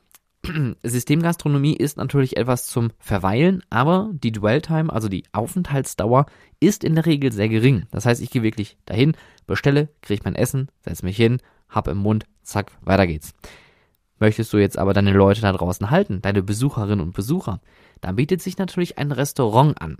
Systemgastronomie 0.82 1.76
ist 1.76 1.96
natürlich 1.96 2.36
etwas 2.36 2.66
zum 2.66 2.90
Verweilen, 2.98 3.62
aber 3.70 4.10
die 4.12 4.32
Dwelltime, 4.32 4.92
also 4.92 5.08
die 5.08 5.24
Aufenthaltsdauer, 5.32 6.26
ist 6.60 6.84
in 6.84 6.94
der 6.94 7.06
Regel 7.06 7.32
sehr 7.32 7.48
gering. 7.48 7.86
Das 7.90 8.06
heißt, 8.06 8.22
ich 8.22 8.30
gehe 8.30 8.42
wirklich 8.42 8.76
dahin, 8.86 9.14
bestelle, 9.46 9.88
kriege 10.02 10.22
mein 10.24 10.34
Essen, 10.34 10.68
setze 10.80 11.04
mich 11.04 11.16
hin, 11.16 11.38
hab 11.68 11.88
im 11.88 11.98
Mund, 11.98 12.24
zack, 12.42 12.72
weiter 12.80 13.06
geht's. 13.06 13.34
Möchtest 14.20 14.52
du 14.52 14.58
jetzt 14.58 14.78
aber 14.78 14.94
deine 14.94 15.12
Leute 15.12 15.40
da 15.40 15.52
draußen 15.52 15.90
halten, 15.90 16.20
deine 16.22 16.42
Besucherinnen 16.42 17.00
und 17.00 17.14
Besucher, 17.14 17.60
dann 18.00 18.16
bietet 18.16 18.42
sich 18.42 18.58
natürlich 18.58 18.98
ein 18.98 19.12
Restaurant 19.12 19.80
an. 19.80 19.96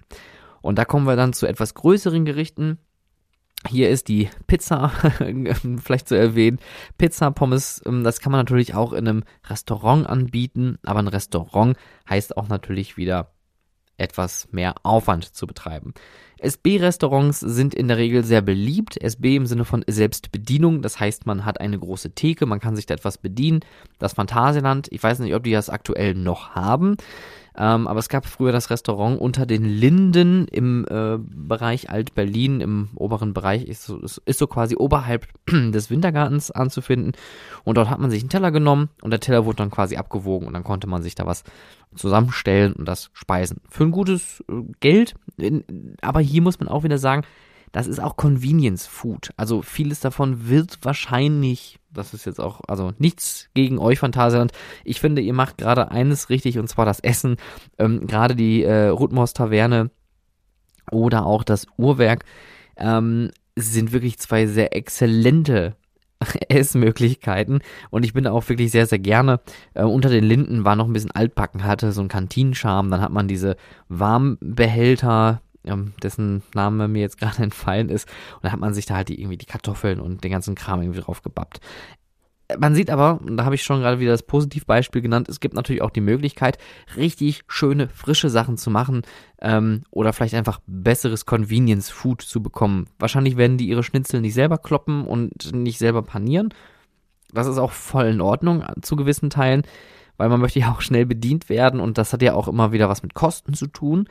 Und 0.61 0.77
da 0.79 0.85
kommen 0.85 1.07
wir 1.07 1.17
dann 1.17 1.33
zu 1.33 1.47
etwas 1.47 1.75
größeren 1.75 2.25
Gerichten, 2.25 2.79
hier 3.67 3.91
ist 3.91 4.09
die 4.09 4.29
Pizza, 4.47 4.89
vielleicht 5.83 6.09
zu 6.09 6.15
erwähnen. 6.15 6.59
Pizza, 6.97 7.31
Pommes, 7.31 7.83
ähm, 7.87 8.05
das 8.05 8.21
kann 8.21 8.33
man 8.33 8.41
natürlich 8.41 8.75
auch 8.75 8.93
in 8.93 9.09
einem 9.09 9.25
Restaurant 9.49 10.07
anbieten, 10.07 10.79
aber 10.85 11.01
ein 11.01 11.09
Restaurant 11.09 11.77
heißt 12.09 12.37
auch 12.37 12.49
natürlich 12.49 12.97
wieder 12.97 13.33
etwas 13.97 14.47
mehr 14.53 14.75
Aufwand 14.85 15.35
zu 15.35 15.47
betreiben. 15.47 15.93
SB-Restaurants 16.39 17.41
sind 17.41 17.75
in 17.75 17.89
der 17.89 17.97
Regel 17.97 18.23
sehr 18.23 18.43
beliebt. 18.43 18.97
SB 19.03 19.35
im 19.35 19.47
Sinne 19.47 19.65
von 19.65 19.85
Selbstbedienung, 19.89 20.83
das 20.83 21.01
heißt, 21.01 21.27
man 21.27 21.45
hat 21.45 21.61
eine 21.61 21.79
große 21.79 22.15
Theke, 22.15 22.47
man 22.47 22.61
kann 22.61 22.77
sich 22.77 22.87
da 22.87 22.95
etwas 22.95 23.19
bedienen. 23.19 23.61
Das 23.99 24.13
Phantasialand, 24.13 24.87
ich 24.93 25.03
weiß 25.03 25.19
nicht, 25.19 25.35
ob 25.35 25.43
die 25.43 25.51
das 25.51 25.69
aktuell 25.69 26.15
noch 26.15 26.51
haben. 26.55 26.97
Ähm, 27.59 27.89
aber 27.89 27.99
es 27.99 28.09
gab 28.09 28.25
früher 28.25 28.53
das 28.53 28.71
Restaurant 28.71 29.21
unter 29.21 29.45
den 29.45 29.65
Linden 29.65 30.47
im 30.47 30.87
äh, 30.89 31.19
Bereich 31.19 31.91
Alt-Berlin, 31.91 32.61
im 32.61 32.89
oberen 32.95 33.35
Bereich, 33.35 33.65
ist 33.65 33.85
so, 33.85 33.99
ist 33.99 34.39
so 34.39 34.47
quasi 34.47 34.77
oberhalb 34.77 35.27
des 35.51 35.91
Wintergartens 35.91 36.53
anzufinden. 36.53 37.13
Und 37.65 37.77
dort 37.77 37.91
hat 37.91 37.99
man 37.99 38.11
sich 38.11 38.23
einen 38.23 38.31
Teller 38.31 38.53
genommen 38.53 38.91
und 39.03 39.11
der 39.11 39.19
Teller 39.19 39.45
wurde 39.45 39.57
dann 39.57 39.73
quasi 39.73 39.97
abgewogen 39.97 40.47
und 40.47 40.55
dann 40.55 40.63
konnte 40.63 40.87
man 40.87 41.03
sich 41.03 41.17
da 41.17 41.27
was 41.27 41.43
zusammenstellen 41.97 42.75
und 42.75 42.87
das 42.87 43.11
speisen. 43.13 43.61
Für 43.69 43.85
ein 43.85 43.91
gutes 43.91 44.45
äh, 44.49 44.63
Geld, 44.79 45.15
aber 46.01 46.21
hier 46.21 46.43
muss 46.43 46.61
man 46.61 46.69
auch 46.69 46.85
wieder 46.85 46.99
sagen, 46.99 47.23
das 47.73 47.87
ist 47.87 47.99
auch 47.99 48.17
Convenience 48.17 48.87
Food. 48.87 49.31
Also 49.37 49.63
vieles 49.63 50.01
davon 50.01 50.49
wird 50.49 50.79
wahrscheinlich, 50.83 51.78
das 51.91 52.15
ist 52.15 52.27
jetzt 52.27 52.41
auch, 52.41 52.61
also 52.69 52.93
nichts 52.99 53.49
gegen 53.55 53.79
euch 53.79 53.99
Phantasialand. 53.99 54.53
Ich 54.85 55.01
finde, 55.01 55.23
ihr 55.23 55.33
macht 55.33 55.59
gerade 55.59 55.91
eines 55.91 56.31
richtig 56.31 56.59
und 56.59 56.69
zwar 56.69 56.85
das 56.85 57.01
Essen. 57.01 57.37
Ähm, 57.79 58.07
gerade 58.07 58.37
die 58.37 58.63
äh, 58.63 58.89
Rutmos 58.89 59.33
Taverne 59.33 59.91
oder 60.91 61.27
auch 61.27 61.45
das 61.45 61.67
Uhrwerk 61.77 62.25
ähm, 62.77 63.31
sind 63.57 63.93
wirklich 63.93 64.19
zwei 64.19 64.47
sehr 64.47 64.75
exzellente 64.75 65.77
Essmöglichkeiten 66.49 67.61
und 67.91 68.05
ich 68.05 68.13
bin 68.13 68.25
da 68.25 68.33
auch 68.33 68.49
wirklich 68.49 68.71
sehr, 68.71 68.87
sehr 68.87 68.99
gerne. 68.99 69.41
Äh, 69.75 69.85
unter 69.85 70.09
den 70.09 70.25
Linden 70.25 70.65
war 70.65 70.77
noch 70.77 70.87
ein 70.87 70.93
bisschen 70.93 71.13
altbacken, 71.13 71.65
hatte 71.65 71.93
so 71.93 72.01
einen 72.01 72.09
Kantinenscharme, 72.09 72.91
dann 72.91 73.01
hat 73.01 73.13
man 73.13 73.29
diese 73.29 73.57
Warmbehälter, 73.89 75.41
ähm, 75.69 75.93
dessen 76.03 76.43
Name 76.55 76.89
mir 76.89 77.01
jetzt 77.01 77.19
gerade 77.21 77.43
entfallen 77.43 77.89
ist. 77.89 78.09
Und 78.37 78.45
da 78.45 78.53
hat 78.53 78.61
man 78.61 78.75
sich 78.75 78.87
da 78.87 78.97
halt 78.97 79.09
die, 79.09 79.21
irgendwie 79.21 79.39
die 79.39 79.47
Kartoffeln 79.47 80.01
und 80.01 80.25
den 80.25 80.31
ganzen 80.31 80.55
Kram 80.55 80.83
irgendwie 80.83 81.01
drauf 81.01 81.23
gebappt. 81.23 81.61
Man 82.57 82.75
sieht 82.75 82.89
aber, 82.89 83.21
und 83.21 83.37
da 83.37 83.45
habe 83.45 83.57
ich 83.57 83.63
schon 83.63 83.81
gerade 83.81 84.01
wieder 84.01 84.13
das 84.13 84.23
Positivbeispiel 84.23 85.03
genannt, 85.03 85.29
es 85.29 85.39
gibt 85.39 85.55
natürlich 85.55 85.83
auch 85.83 85.91
die 85.91 86.01
Möglichkeit, 86.01 86.57
richtig 86.97 87.43
schöne, 87.47 87.89
frische 87.89 88.31
Sachen 88.31 88.57
zu 88.57 88.71
machen 88.71 89.03
ähm, 89.43 89.83
oder 89.91 90.15
vielleicht 90.15 90.35
einfach 90.35 90.61
besseres 90.67 91.27
Convenience 91.27 91.91
Food 91.91 92.23
zu 92.23 92.43
bekommen. 92.43 92.87
Wahrscheinlich 92.99 93.37
werden 93.37 93.59
die 93.59 93.69
ihre 93.69 93.83
Schnitzel 93.83 94.23
nicht 94.23 94.33
selber 94.33 94.57
kloppen 94.57 95.07
und 95.07 95.53
nicht 95.53 95.79
selber 95.79 96.01
panieren. 96.01 96.55
Das 97.33 97.47
ist 97.47 97.59
auch 97.59 97.73
voll 97.73 98.07
in 98.07 98.23
Ordnung 98.23 98.65
zu 98.81 98.97
gewissen 98.97 99.29
Teilen, 99.29 99.63
weil 100.17 100.31
man 100.31 100.41
möchte 100.41 100.61
ja 100.61 100.73
auch 100.73 100.81
schnell 100.81 101.05
bedient 101.05 101.51
werden 101.51 101.81
und 101.81 101.99
das 101.99 102.15
hat 102.15 102.23
ja 102.23 102.33
auch 102.33 102.49
immer 102.49 102.73
wieder 102.73 102.89
was 102.89 103.03
mit 103.03 103.13
Kosten 103.13 103.53
zu 103.53 103.67
tun. 103.67 104.09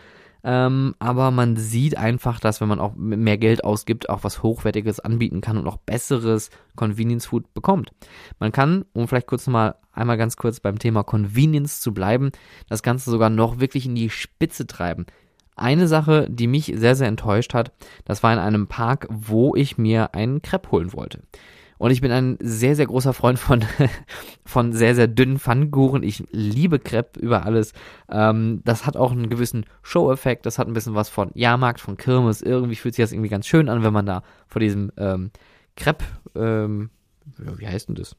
Ähm, 0.48 0.96
aber 1.00 1.30
man 1.30 1.58
sieht 1.58 1.98
einfach, 1.98 2.40
dass 2.40 2.62
wenn 2.62 2.70
man 2.70 2.80
auch 2.80 2.96
mehr 2.96 3.38
Geld 3.38 3.66
ausgibt, 3.66 4.10
auch 4.10 4.24
was 4.24 4.44
Hochwertiges 4.44 5.02
anbieten 5.02 5.42
kann 5.42 5.58
und 5.58 5.68
auch 5.68 5.76
besseres 5.76 6.52
Convenience 6.78 7.26
Food 7.26 7.54
bekommt. 7.54 7.92
Man 8.40 8.54
kann, 8.54 8.86
um 8.94 9.10
vielleicht 9.10 9.28
kurz 9.28 9.46
nochmal 9.46 9.76
einmal 9.92 10.16
ganz 10.16 10.38
kurz 10.38 10.62
beim 10.62 10.80
Thema 10.80 11.04
Convenience 11.04 11.82
zu 11.82 11.94
bleiben, 11.94 12.32
das 12.70 12.82
Ganze 12.82 13.12
sogar 13.12 13.30
noch 13.30 13.60
wirklich 13.60 13.88
in 13.88 13.96
die 13.96 14.10
Spitze 14.10 14.66
treiben. 14.66 15.06
Eine 15.58 15.90
Sache, 15.90 16.28
die 16.30 16.48
mich 16.48 16.72
sehr, 16.78 16.96
sehr 16.96 17.10
enttäuscht 17.10 17.54
hat, 17.54 17.74
das 18.06 18.24
war 18.24 18.32
in 18.32 18.40
einem 18.40 18.68
Park, 18.68 19.06
wo 19.10 19.54
ich 19.54 19.78
mir 19.78 20.16
einen 20.16 20.42
Crepe 20.42 20.72
holen 20.72 20.94
wollte. 20.94 21.24
Und 21.78 21.92
ich 21.92 22.02
bin 22.02 22.12
ein 22.12 22.38
sehr, 22.42 22.76
sehr 22.76 22.88
großer 22.88 23.14
Freund 23.14 23.38
von, 23.40 23.64
von 24.46 24.74
sehr, 24.74 24.96
sehr 24.96 25.08
dünnen 25.08 25.40
Pfannkuchen. 25.40 26.04
Ich 26.04 26.24
liebe 26.32 26.80
Crepe 26.80 27.20
über 27.20 27.46
alles. 27.46 27.74
Ähm, 28.10 28.62
das 28.66 28.86
hat 28.86 28.98
auch 28.98 29.12
einen 29.12 29.30
gewissen 29.30 29.66
Show-Effekt. 29.84 30.46
Das 30.46 30.58
hat 30.58 30.68
ein 30.68 30.74
bisschen 30.74 30.96
was 30.96 31.10
von 31.10 31.32
Jahrmarkt, 31.34 31.80
von 31.80 31.98
Kirmes. 31.98 32.42
Irgendwie 32.42 32.76
fühlt 32.76 32.96
sich 32.96 33.04
das 33.04 33.12
irgendwie 33.12 33.30
ganz 33.30 33.48
schön 33.48 33.70
an, 33.70 33.84
wenn 33.84 33.94
man 33.94 34.06
da 34.06 34.24
vor 34.48 34.60
diesem 34.60 34.92
ähm, 34.98 35.32
Crepe, 35.76 36.06
ähm, 36.36 36.90
wie 37.38 37.68
heißt 37.68 37.90
denn 37.90 37.96
das? 37.96 38.16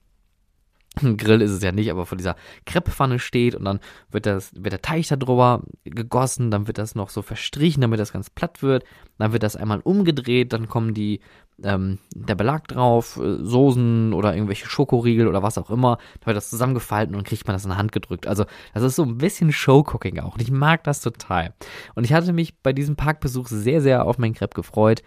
Ein 0.97 1.17
Grill 1.17 1.43
ist 1.43 1.51
es 1.51 1.63
ja 1.63 1.71
nicht, 1.71 1.91
aber 1.91 2.07
vor 2.07 2.19
dieser 2.19 2.35
Krepppfanne 2.67 3.19
steht 3.19 3.55
und 3.55 3.65
dann 3.65 3.79
wird 4.11 4.27
das, 4.27 4.53
wird 4.55 4.73
der 4.73 4.83
Teig 4.83 5.07
da 5.09 5.17
drüber 5.17 5.63
gegossen, 5.85 6.51
dann 6.51 6.67
wird 6.67 6.79
das 6.79 6.95
noch 6.95 7.11
so 7.11 7.23
verstrichen, 7.23 7.83
damit 7.83 8.01
das 8.01 8.13
ganz 8.13 8.31
platt 8.31 8.63
wird, 8.63 8.85
dann 9.19 9.33
wird 9.33 9.43
das 9.43 9.55
einmal 9.55 9.81
umgedreht, 9.81 10.53
dann 10.53 10.69
kommen 10.69 10.95
die, 10.95 11.21
ähm, 11.63 11.99
der 12.15 12.35
Belag 12.35 12.67
drauf, 12.69 13.17
äh, 13.17 13.45
Soßen 13.45 14.13
oder 14.13 14.35
irgendwelche 14.35 14.67
Schokoriegel 14.67 15.29
oder 15.29 15.43
was 15.43 15.59
auch 15.59 15.71
immer, 15.71 15.99
dann 16.21 16.27
wird 16.27 16.37
das 16.37 16.51
zusammengefalten 16.51 17.15
und 17.15 17.25
kriegt 17.25 17.47
man 17.47 17.55
das 17.55 17.65
in 17.65 17.71
die 17.71 17.77
Hand 17.77 17.93
gedrückt. 17.93 18.27
Also, 18.27 18.45
das 18.75 18.83
ist 18.83 18.97
so 18.97 19.05
ein 19.05 19.19
bisschen 19.19 19.53
Showcooking 19.53 20.19
auch 20.21 20.35
und 20.35 20.43
ich 20.43 20.51
mag 20.51 20.85
das 20.85 21.01
total. 21.01 21.55
Und 21.95 22.05
ich 22.05 22.13
hatte 22.13 22.33
mich 22.33 22.59
bei 22.61 22.73
diesem 22.73 22.97
Parkbesuch 22.97 23.47
sehr, 23.47 23.81
sehr 23.81 24.05
auf 24.05 24.19
meinen 24.19 24.35
Crepe 24.35 24.55
gefreut. 24.55 25.03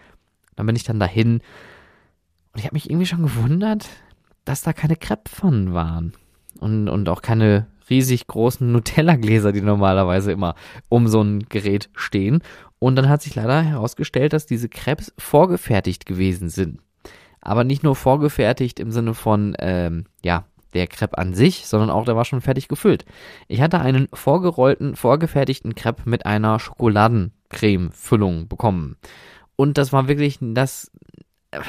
Dann 0.56 0.66
bin 0.66 0.76
ich 0.76 0.84
dann 0.84 1.00
dahin 1.00 1.42
und 2.54 2.60
ich 2.60 2.66
habe 2.66 2.76
mich 2.76 2.90
irgendwie 2.90 3.06
schon 3.08 3.24
gewundert, 3.24 3.90
dass 4.46 4.62
da 4.62 4.74
keine 4.74 4.96
Krepppfannen 4.96 5.74
waren. 5.74 6.14
Und, 6.60 6.90
und 6.90 7.10
auch 7.10 7.22
keine 7.22 7.68
riesig 7.90 8.28
großen 8.28 8.72
Nutella-Gläser, 8.72 9.52
die 9.52 9.62
normalerweise 9.62 10.32
immer 10.32 10.56
um 10.90 11.08
so 11.08 11.22
ein 11.22 11.48
Gerät 11.50 11.90
stehen. 11.94 12.42
Und 12.80 12.96
dann 12.96 13.10
hat 13.10 13.22
sich 13.22 13.36
leider 13.36 13.62
herausgestellt, 13.62 14.34
dass 14.34 14.46
diese 14.46 14.70
Crepes 14.70 15.14
vorgefertigt 15.18 16.06
gewesen 16.06 16.50
sind. 16.50 16.80
Aber 17.42 17.64
nicht 17.64 17.84
nur 17.84 17.96
vorgefertigt 17.96 18.80
im 18.80 18.92
Sinne 18.92 19.14
von, 19.14 19.56
ähm, 19.60 20.06
ja, 20.24 20.46
der 20.74 20.88
Crepe 20.88 21.18
an 21.18 21.34
sich, 21.34 21.68
sondern 21.68 21.90
auch 21.90 22.06
der 22.06 22.16
war 22.16 22.26
schon 22.26 22.42
fertig 22.42 22.68
gefüllt. 22.68 23.06
Ich 23.48 23.62
hatte 23.62 23.80
einen 23.80 24.08
vorgerollten, 24.14 24.96
vorgefertigten 24.96 25.76
Crepe 25.76 26.04
mit 26.10 26.26
einer 26.26 26.60
Schokoladencreme-Füllung 26.60 28.48
bekommen. 28.48 28.96
Und 29.56 29.78
das 29.78 29.92
war 29.92 30.08
wirklich 30.08 30.38
das. 30.40 30.92
Äh, 31.52 31.60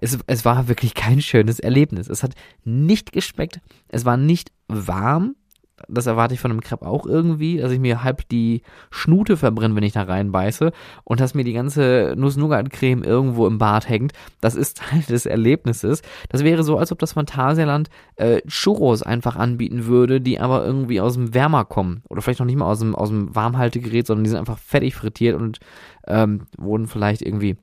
es, 0.00 0.18
es 0.26 0.44
war 0.44 0.68
wirklich 0.68 0.94
kein 0.94 1.20
schönes 1.20 1.60
Erlebnis. 1.60 2.08
Es 2.08 2.22
hat 2.22 2.34
nicht 2.64 3.12
geschmeckt. 3.12 3.60
Es 3.88 4.04
war 4.04 4.16
nicht 4.16 4.52
warm. 4.68 5.34
Das 5.88 6.06
erwarte 6.06 6.34
ich 6.34 6.40
von 6.40 6.50
einem 6.50 6.60
Crepe 6.60 6.86
auch 6.86 7.06
irgendwie, 7.06 7.56
dass 7.56 7.72
ich 7.72 7.78
mir 7.78 8.04
halb 8.04 8.28
die 8.28 8.62
Schnute 8.90 9.38
verbrenne, 9.38 9.74
wenn 9.74 9.82
ich 9.82 9.94
da 9.94 10.02
reinbeiße 10.02 10.72
und 11.04 11.20
dass 11.20 11.32
mir 11.32 11.42
die 11.42 11.54
ganze 11.54 12.14
Nuss-Nougat-Creme 12.18 13.02
irgendwo 13.02 13.46
im 13.46 13.56
Bart 13.56 13.88
hängt. 13.88 14.12
Das 14.42 14.56
ist 14.56 14.76
Teil 14.90 15.02
des 15.08 15.24
Erlebnisses. 15.24 16.02
Das 16.28 16.44
wäre 16.44 16.64
so, 16.64 16.76
als 16.76 16.92
ob 16.92 16.98
das 16.98 17.14
Phantasialand 17.14 17.88
äh, 18.16 18.42
Churros 18.46 19.02
einfach 19.02 19.36
anbieten 19.36 19.86
würde, 19.86 20.20
die 20.20 20.38
aber 20.38 20.64
irgendwie 20.64 21.00
aus 21.00 21.14
dem 21.14 21.32
Wärmer 21.32 21.64
kommen. 21.64 22.02
Oder 22.10 22.20
vielleicht 22.20 22.40
noch 22.40 22.46
nicht 22.46 22.58
mal 22.58 22.70
aus 22.70 22.80
dem, 22.80 22.94
aus 22.94 23.08
dem 23.08 23.34
Warmhaltegerät, 23.34 24.06
sondern 24.06 24.24
die 24.24 24.30
sind 24.30 24.38
einfach 24.38 24.58
fertig 24.58 24.94
frittiert 24.94 25.34
und 25.40 25.60
ähm, 26.06 26.42
wurden 26.58 26.88
vielleicht 26.88 27.22
irgendwie 27.22 27.56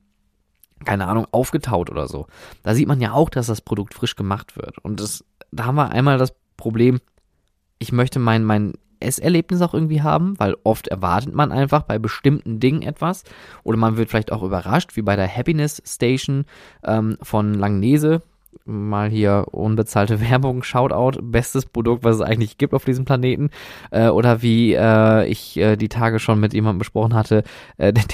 keine 0.84 1.06
Ahnung, 1.06 1.26
aufgetaut 1.32 1.90
oder 1.90 2.08
so. 2.08 2.26
Da 2.62 2.74
sieht 2.74 2.88
man 2.88 3.00
ja 3.00 3.12
auch, 3.12 3.30
dass 3.30 3.46
das 3.46 3.60
Produkt 3.60 3.94
frisch 3.94 4.16
gemacht 4.16 4.56
wird. 4.56 4.78
Und 4.78 5.00
das, 5.00 5.24
da 5.50 5.64
haben 5.64 5.76
wir 5.76 5.90
einmal 5.90 6.18
das 6.18 6.34
Problem, 6.56 7.00
ich 7.78 7.92
möchte 7.92 8.18
mein, 8.18 8.44
mein 8.44 8.74
Esserlebnis 9.00 9.62
auch 9.62 9.74
irgendwie 9.74 10.02
haben, 10.02 10.38
weil 10.38 10.56
oft 10.64 10.88
erwartet 10.88 11.34
man 11.34 11.52
einfach 11.52 11.82
bei 11.82 11.98
bestimmten 11.98 12.60
Dingen 12.60 12.82
etwas 12.82 13.24
oder 13.62 13.76
man 13.76 13.96
wird 13.96 14.10
vielleicht 14.10 14.32
auch 14.32 14.42
überrascht, 14.42 14.96
wie 14.96 15.02
bei 15.02 15.16
der 15.16 15.28
Happiness 15.28 15.82
Station 15.86 16.44
ähm, 16.84 17.16
von 17.22 17.54
Langnese. 17.54 18.22
Mal 18.64 19.10
hier 19.10 19.46
unbezahlte 19.52 20.20
Werbung, 20.30 20.62
Shoutout, 20.62 21.20
bestes 21.22 21.66
Produkt, 21.66 22.04
was 22.04 22.16
es 22.16 22.22
eigentlich 22.22 22.58
gibt 22.58 22.74
auf 22.74 22.84
diesem 22.84 23.04
Planeten. 23.04 23.50
Äh, 23.90 24.08
oder 24.08 24.42
wie 24.42 24.74
äh, 24.74 25.26
ich 25.26 25.56
äh, 25.56 25.76
die 25.76 25.88
Tage 25.88 26.18
schon 26.18 26.40
mit 26.40 26.54
jemandem 26.54 26.78
besprochen 26.78 27.14
hatte, 27.14 27.44
äh, 27.76 27.92
der, 27.94 28.04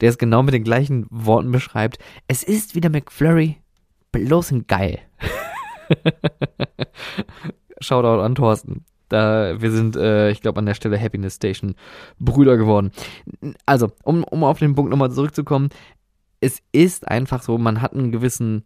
der 0.00 0.08
es 0.08 0.18
genau 0.18 0.42
mit 0.42 0.54
den 0.54 0.64
gleichen 0.64 1.06
Worten 1.10 1.50
beschreibt. 1.52 1.98
Es 2.28 2.42
ist 2.42 2.74
wieder 2.74 2.90
McFlurry, 2.90 3.56
bloß 4.12 4.52
ein 4.52 4.66
geil. 4.66 4.98
Shoutout 7.80 8.22
an 8.22 8.34
Thorsten. 8.34 8.84
Da, 9.08 9.60
wir 9.60 9.72
sind, 9.72 9.96
äh, 9.96 10.30
ich 10.30 10.40
glaube, 10.40 10.60
an 10.60 10.66
der 10.66 10.74
Stelle 10.74 11.00
Happiness 11.00 11.34
Station 11.34 11.74
Brüder 12.20 12.56
geworden. 12.56 12.92
Also, 13.66 13.90
um, 14.04 14.22
um 14.22 14.44
auf 14.44 14.60
den 14.60 14.76
Punkt 14.76 14.90
nochmal 14.90 15.10
zurückzukommen, 15.10 15.70
es 16.40 16.62
ist 16.72 17.08
einfach 17.08 17.42
so, 17.42 17.58
man 17.58 17.82
hat 17.82 17.92
einen 17.92 18.12
gewissen 18.12 18.64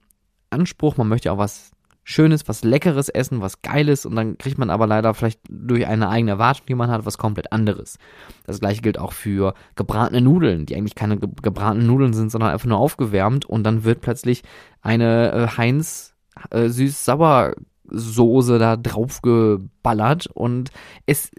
Anspruch, 0.55 0.97
man 0.97 1.09
möchte 1.09 1.33
auch 1.33 1.39
was 1.39 1.73
Schönes, 2.07 2.47
was 2.49 2.63
Leckeres 2.63 3.09
essen, 3.09 3.41
was 3.41 3.63
Geiles. 3.63 4.05
Und 4.05 4.15
dann 4.15 4.37
kriegt 4.37 4.59
man 4.59 4.69
aber 4.69 4.87
leider 4.87 5.15
vielleicht 5.15 5.41
durch 5.49 5.87
eine 5.87 6.11
eigene 6.11 6.33
Erwartung, 6.33 6.67
die 6.67 6.75
man 6.75 6.91
hat, 6.91 7.07
was 7.07 7.17
komplett 7.17 7.51
anderes. 7.51 7.99
Das 8.47 8.61
gleiche 8.61 8.83
gilt 8.83 8.99
auch 8.99 9.13
für 9.13 9.55
gebratene 9.75 10.21
Nudeln, 10.21 10.67
die 10.67 10.77
eigentlich 10.77 10.95
keine 10.95 11.19
ge 11.19 11.31
gebratenen 11.43 11.87
Nudeln 11.87 12.13
sind, 12.13 12.31
sondern 12.31 12.51
einfach 12.51 12.69
nur 12.69 12.79
aufgewärmt. 12.79 13.47
Und 13.47 13.65
dann 13.65 13.85
wird 13.85 14.03
plötzlich 14.03 14.43
eine 14.83 15.33
äh, 15.33 15.57
Heinz 15.57 16.15
äh, 16.51 16.69
süß-sauer 16.69 17.55
Soße 17.87 18.59
da 18.59 18.77
drauf 18.77 19.21
geballert 19.21 20.27
und 20.27 20.71
es 21.05 21.31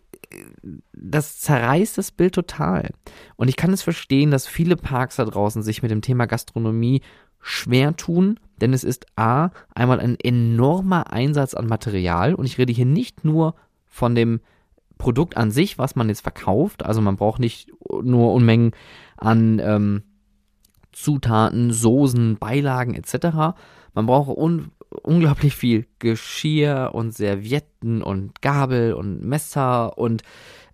das 0.94 1.40
zerreißt 1.40 1.98
das 1.98 2.12
Bild 2.12 2.36
total. 2.36 2.92
Und 3.36 3.48
ich 3.48 3.56
kann 3.56 3.74
es 3.74 3.82
verstehen, 3.82 4.32
dass 4.32 4.48
viele 4.48 4.76
Parks 4.76 5.16
da 5.18 5.26
draußen 5.26 5.64
sich 5.64 5.82
mit 5.82 5.92
dem 5.92 6.02
Thema 6.02 6.26
Gastronomie 6.26 7.02
schwer 7.40 7.96
tun, 7.96 8.40
denn 8.62 8.74
es 8.74 8.84
ist 8.84 9.06
A, 9.16 9.50
einmal 9.74 10.00
ein 10.00 10.18
enormer 10.20 11.12
Einsatz 11.12 11.54
an 11.54 11.68
Material 11.68 12.34
und 12.34 12.46
ich 12.46 12.58
rede 12.58 12.74
hier 12.74 12.86
nicht 12.86 13.26
nur 13.26 13.56
von 13.86 14.16
dem 14.16 14.40
Produkt 14.98 15.36
an 15.38 15.52
sich, 15.52 15.78
was 15.78 15.96
man 15.96 16.10
jetzt 16.10 16.22
verkauft, 16.22 16.86
also 16.86 17.02
man 17.02 17.18
braucht 17.18 17.40
nicht 17.40 17.70
nur 18.02 18.34
Unmengen 18.34 18.72
an 19.18 19.60
ähm, 19.60 20.04
Zutaten, 20.92 21.74
Soßen, 21.74 22.38
Beilagen 22.38 22.94
etc. 22.94 23.58
Man 23.94 24.06
braucht 24.06 24.36
un 24.36 24.72
unglaublich 25.04 25.56
viel 25.56 25.88
Geschirr 26.00 26.92
und 26.94 27.14
Servietten 27.14 28.02
und 28.02 28.42
Gabel 28.42 28.94
und 28.94 29.24
Messer 29.24 29.98
und 29.98 30.24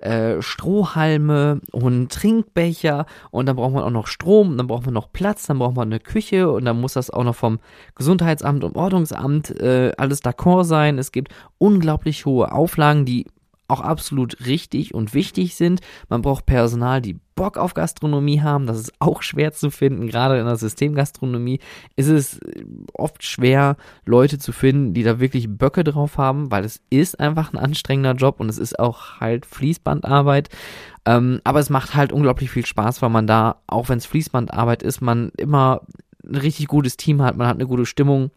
äh, 0.02 0.42
Strohhalme 0.42 1.62
und 1.72 2.12
Trinkbecher 2.12 3.06
und 3.32 3.46
dann 3.46 3.56
braucht 3.56 3.74
man 3.74 3.84
auch 3.84 3.92
noch 3.92 4.08
Strom, 4.08 4.58
dann 4.58 4.68
braucht 4.68 4.86
man 4.86 4.94
noch 4.94 5.12
Platz, 5.12 5.48
dann 5.48 5.60
braucht 5.60 5.76
man 5.76 5.90
eine 5.90 6.00
Küche 6.00 6.52
und 6.52 6.66
dann 6.66 6.82
muss 6.82 6.94
das 6.94 7.10
auch 7.10 7.24
noch 7.24 7.36
vom 7.36 7.60
Gesundheitsamt 7.96 8.64
und 8.64 8.76
Ordnungsamt 8.76 9.52
äh, 9.60 9.92
alles 9.98 10.24
d'accord 10.24 10.66
sein. 10.66 10.98
Es 10.98 11.12
gibt 11.12 11.34
unglaublich 11.58 12.26
hohe 12.26 12.52
Auflagen, 12.52 13.06
die 13.06 13.28
auch 13.72 13.82
absolut 13.82 14.46
richtig 14.46 14.94
und 14.94 15.14
wichtig 15.14 15.56
sind. 15.56 15.82
Man 16.10 16.22
braucht 16.22 16.46
Personal, 16.46 17.02
die 17.02 17.20
Bock 17.36 17.58
auf 17.58 17.74
Gastronomie 17.74 18.42
haben. 18.42 18.68
Das 18.68 18.78
ist 18.78 18.94
auch 19.00 19.22
schwer 19.22 19.54
zu 19.54 19.72
finden. 19.72 20.08
Gerade 20.08 20.38
in 20.38 20.46
der 20.46 20.58
Systemgastronomie 20.58 21.60
ist 21.96 22.10
es 22.10 22.40
oft 22.94 23.24
schwer, 23.24 23.78
Leute 24.06 24.38
zu 24.38 24.52
finden, 24.52 24.94
die 24.94 25.04
da 25.04 25.20
wirklich 25.20 25.50
Böcke 25.50 25.84
drauf 25.84 26.18
haben, 26.18 26.52
weil 26.52 26.66
es 26.66 26.82
ist 26.90 27.20
einfach 27.20 27.54
ein 27.54 27.58
anstrengender 27.58 28.14
Job 28.14 28.40
und 28.40 28.50
es 28.50 28.58
ist 28.58 28.78
auch 28.78 29.20
halt 29.20 29.46
Fließbandarbeit. 29.46 30.50
Ähm, 31.06 31.42
aber 31.44 31.60
es 31.60 31.70
macht 31.70 31.96
halt 31.96 32.12
unglaublich 32.12 32.52
viel 32.52 32.66
Spaß, 32.66 33.02
weil 33.02 33.10
man 33.10 33.26
da, 33.26 33.62
auch 33.68 33.90
wenn 33.90 33.98
es 33.98 34.06
Fließbandarbeit 34.06 34.84
ist, 34.84 35.02
man 35.02 35.32
immer 35.38 35.82
ein 36.24 36.36
richtig 36.36 36.68
gutes 36.68 36.98
Team 36.98 37.22
hat, 37.22 37.38
man 37.38 37.48
hat 37.48 37.56
eine 37.56 37.68
gute 37.68 37.86
Stimmung 37.86 38.30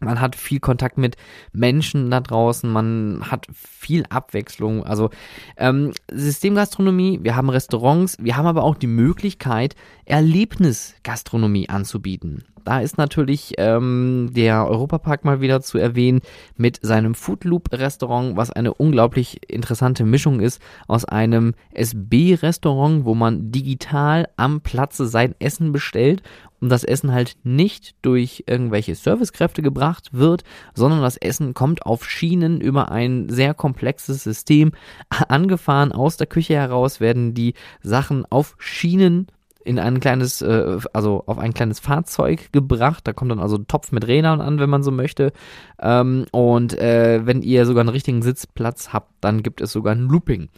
man 0.00 0.20
hat 0.20 0.36
viel 0.36 0.60
Kontakt 0.60 0.98
mit 0.98 1.16
Menschen 1.52 2.10
da 2.10 2.20
draußen, 2.20 2.70
man 2.70 3.22
hat 3.30 3.46
viel 3.52 4.04
Abwechslung. 4.08 4.84
Also 4.84 5.10
ähm, 5.56 5.92
Systemgastronomie, 6.10 7.20
wir 7.22 7.36
haben 7.36 7.50
Restaurants, 7.50 8.16
wir 8.20 8.36
haben 8.36 8.46
aber 8.46 8.62
auch 8.62 8.76
die 8.76 8.86
Möglichkeit, 8.86 9.74
Erlebnisgastronomie 10.04 11.68
anzubieten. 11.68 12.44
Da 12.68 12.80
ist 12.80 12.98
natürlich 12.98 13.54
ähm, 13.56 14.28
der 14.34 14.68
Europapark 14.68 15.24
mal 15.24 15.40
wieder 15.40 15.62
zu 15.62 15.78
erwähnen 15.78 16.20
mit 16.58 16.78
seinem 16.82 17.14
Foodloop 17.14 17.72
Restaurant, 17.72 18.36
was 18.36 18.50
eine 18.50 18.74
unglaublich 18.74 19.50
interessante 19.50 20.04
Mischung 20.04 20.40
ist 20.40 20.60
aus 20.86 21.06
einem 21.06 21.54
SB-Restaurant, 21.72 23.06
wo 23.06 23.14
man 23.14 23.50
digital 23.50 24.28
am 24.36 24.60
Platze 24.60 25.06
sein 25.06 25.34
Essen 25.38 25.72
bestellt 25.72 26.20
und 26.60 26.68
das 26.68 26.84
Essen 26.84 27.10
halt 27.10 27.38
nicht 27.42 27.94
durch 28.02 28.44
irgendwelche 28.46 28.94
Servicekräfte 28.94 29.62
gebracht 29.62 30.10
wird, 30.12 30.44
sondern 30.74 31.00
das 31.00 31.16
Essen 31.16 31.54
kommt 31.54 31.86
auf 31.86 32.04
Schienen 32.04 32.60
über 32.60 32.90
ein 32.92 33.30
sehr 33.30 33.54
komplexes 33.54 34.24
System 34.24 34.72
angefahren. 35.28 35.92
Aus 35.92 36.18
der 36.18 36.26
Küche 36.26 36.56
heraus 36.56 37.00
werden 37.00 37.32
die 37.32 37.54
Sachen 37.80 38.26
auf 38.26 38.56
Schienen 38.58 39.28
in 39.68 39.78
ein 39.78 40.00
kleines, 40.00 40.40
äh, 40.40 40.78
also 40.94 41.24
auf 41.26 41.38
ein 41.38 41.52
kleines 41.52 41.78
Fahrzeug 41.78 42.50
gebracht. 42.52 43.06
Da 43.06 43.12
kommt 43.12 43.30
dann 43.30 43.38
also 43.38 43.56
ein 43.56 43.68
Topf 43.68 43.92
mit 43.92 44.06
Rädern 44.06 44.40
an, 44.40 44.58
wenn 44.58 44.70
man 44.70 44.82
so 44.82 44.90
möchte. 44.90 45.32
Ähm, 45.78 46.24
und 46.32 46.76
äh, 46.78 47.26
wenn 47.26 47.42
ihr 47.42 47.66
sogar 47.66 47.82
einen 47.82 47.90
richtigen 47.90 48.22
Sitzplatz 48.22 48.94
habt, 48.94 49.17
dann 49.20 49.42
gibt 49.42 49.60
es 49.60 49.72
sogar 49.72 49.94
ein 49.94 50.08
Looping 50.08 50.48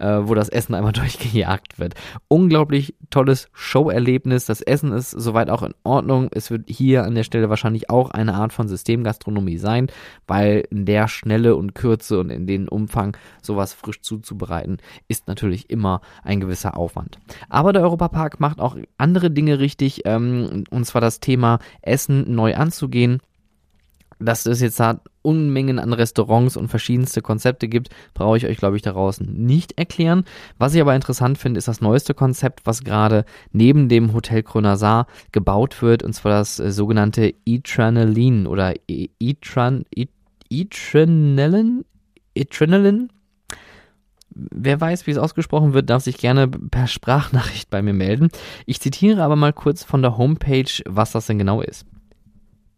äh, 0.00 0.26
wo 0.26 0.34
das 0.34 0.48
Essen 0.48 0.74
einmal 0.74 0.92
durchgejagt 0.94 1.78
wird. 1.78 1.94
Unglaublich 2.28 2.94
tolles 3.10 3.48
Showerlebnis. 3.52 4.46
Das 4.46 4.62
Essen 4.62 4.92
ist 4.92 5.10
soweit 5.10 5.50
auch 5.50 5.62
in 5.62 5.74
Ordnung. 5.84 6.28
Es 6.32 6.50
wird 6.50 6.68
hier 6.68 7.04
an 7.04 7.14
der 7.14 7.22
Stelle 7.22 7.50
wahrscheinlich 7.50 7.90
auch 7.90 8.10
eine 8.10 8.34
Art 8.34 8.52
von 8.52 8.66
Systemgastronomie 8.66 9.58
sein, 9.58 9.88
weil 10.26 10.64
in 10.70 10.86
der 10.86 11.06
Schnelle 11.06 11.54
und 11.54 11.74
Kürze 11.74 12.18
und 12.18 12.30
in 12.30 12.46
den 12.46 12.68
Umfang 12.68 13.16
sowas 13.42 13.74
frisch 13.74 14.00
zuzubereiten, 14.00 14.78
ist 15.06 15.28
natürlich 15.28 15.70
immer 15.70 16.00
ein 16.24 16.40
gewisser 16.40 16.76
Aufwand. 16.76 17.18
Aber 17.48 17.72
der 17.72 17.82
Europapark 17.82 18.40
macht 18.40 18.60
auch 18.60 18.76
andere 18.96 19.30
Dinge 19.30 19.58
richtig, 19.58 20.02
ähm, 20.06 20.64
und 20.70 20.84
zwar 20.86 21.00
das 21.00 21.20
Thema 21.20 21.58
Essen 21.82 22.34
neu 22.34 22.54
anzugehen 22.54 23.20
dass 24.20 24.44
es 24.46 24.60
jetzt 24.60 24.78
da 24.78 25.00
Unmengen 25.22 25.78
an 25.78 25.92
Restaurants 25.92 26.56
und 26.56 26.68
verschiedenste 26.68 27.22
Konzepte 27.22 27.68
gibt, 27.68 27.88
brauche 28.14 28.36
ich 28.36 28.46
euch, 28.46 28.56
glaube 28.56 28.76
ich, 28.76 28.82
daraus 28.82 29.20
nicht 29.20 29.78
erklären. 29.78 30.24
Was 30.58 30.74
ich 30.74 30.80
aber 30.80 30.94
interessant 30.94 31.38
finde, 31.38 31.58
ist 31.58 31.68
das 31.68 31.80
neueste 31.80 32.14
Konzept, 32.14 32.60
was 32.64 32.84
gerade 32.84 33.24
neben 33.52 33.88
dem 33.88 34.12
Hotel 34.12 34.42
Kronasar 34.42 35.06
gebaut 35.32 35.82
wird, 35.82 36.02
und 36.02 36.12
zwar 36.12 36.32
das 36.32 36.58
äh, 36.58 36.70
sogenannte 36.70 37.34
E-Tranalin 37.44 38.46
oder 38.46 38.74
E-Tran, 38.88 39.84
E-Tranalin, 40.50 41.84
E-Tranalin. 42.34 43.10
Wer 44.32 44.80
weiß, 44.80 45.06
wie 45.06 45.10
es 45.10 45.18
ausgesprochen 45.18 45.74
wird, 45.74 45.90
darf 45.90 46.04
sich 46.04 46.16
gerne 46.16 46.48
per 46.48 46.86
Sprachnachricht 46.86 47.68
bei 47.68 47.82
mir 47.82 47.92
melden. 47.92 48.28
Ich 48.64 48.80
zitiere 48.80 49.22
aber 49.22 49.36
mal 49.36 49.52
kurz 49.52 49.82
von 49.82 50.02
der 50.02 50.16
Homepage, 50.16 50.70
was 50.86 51.12
das 51.12 51.26
denn 51.26 51.38
genau 51.38 51.60
ist. 51.60 51.84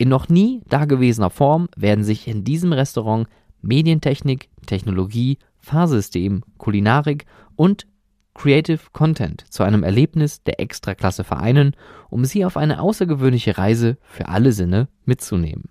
In 0.02 0.08
noch 0.08 0.28
nie 0.28 0.62
dagewesener 0.68 1.30
Form 1.30 1.68
werden 1.76 2.02
sich 2.02 2.26
in 2.26 2.42
diesem 2.42 2.72
Restaurant 2.72 3.28
Medientechnik, 3.60 4.48
Technologie, 4.66 5.38
Fahrsystem, 5.60 6.42
Kulinarik 6.58 7.24
und 7.54 7.86
Creative 8.34 8.80
Content 8.92 9.44
zu 9.48 9.62
einem 9.62 9.84
Erlebnis 9.84 10.42
der 10.42 10.58
Extraklasse 10.58 11.22
vereinen, 11.22 11.76
um 12.10 12.24
sie 12.24 12.44
auf 12.44 12.56
eine 12.56 12.80
außergewöhnliche 12.80 13.58
Reise 13.58 13.96
für 14.02 14.26
alle 14.26 14.50
Sinne 14.50 14.88
mitzunehmen. 15.04 15.68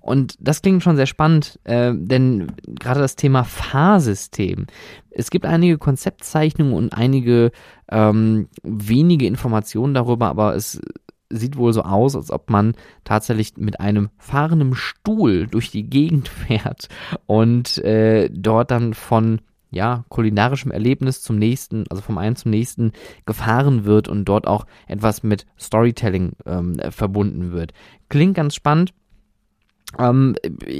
Und 0.00 0.34
das 0.38 0.62
klingt 0.62 0.82
schon 0.82 0.96
sehr 0.96 1.06
spannend, 1.06 1.60
äh, 1.64 1.92
denn 1.94 2.52
gerade 2.66 3.00
das 3.00 3.16
Thema 3.16 3.44
Fahrsystem. 3.44 4.66
Es 5.10 5.30
gibt 5.30 5.44
einige 5.44 5.76
Konzeptzeichnungen 5.76 6.72
und 6.72 6.94
einige 6.94 7.52
ähm, 7.90 8.48
wenige 8.62 9.26
Informationen 9.26 9.92
darüber, 9.92 10.28
aber 10.28 10.54
es 10.54 10.80
sieht 11.30 11.56
wohl 11.56 11.72
so 11.72 11.82
aus, 11.82 12.16
als 12.16 12.30
ob 12.30 12.50
man 12.50 12.74
tatsächlich 13.04 13.56
mit 13.56 13.80
einem 13.80 14.10
fahrenden 14.18 14.74
Stuhl 14.74 15.46
durch 15.46 15.70
die 15.70 15.88
Gegend 15.88 16.28
fährt 16.46 16.88
und 17.26 17.78
äh, 17.78 18.28
dort 18.30 18.70
dann 18.70 18.94
von 18.94 19.40
ja, 19.70 20.04
kulinarischem 20.08 20.72
Erlebnis 20.72 21.22
zum 21.22 21.38
nächsten, 21.38 21.84
also 21.88 22.02
vom 22.02 22.18
einen 22.18 22.36
zum 22.36 22.50
nächsten 22.50 22.92
gefahren 23.24 23.84
wird 23.84 24.08
und 24.08 24.24
dort 24.24 24.46
auch 24.46 24.66
etwas 24.88 25.22
mit 25.22 25.46
Storytelling 25.58 26.32
ähm, 26.44 26.76
verbunden 26.90 27.52
wird. 27.52 27.72
Klingt 28.08 28.34
ganz 28.34 28.56
spannend. 28.56 28.92
Ähm, 29.98 30.34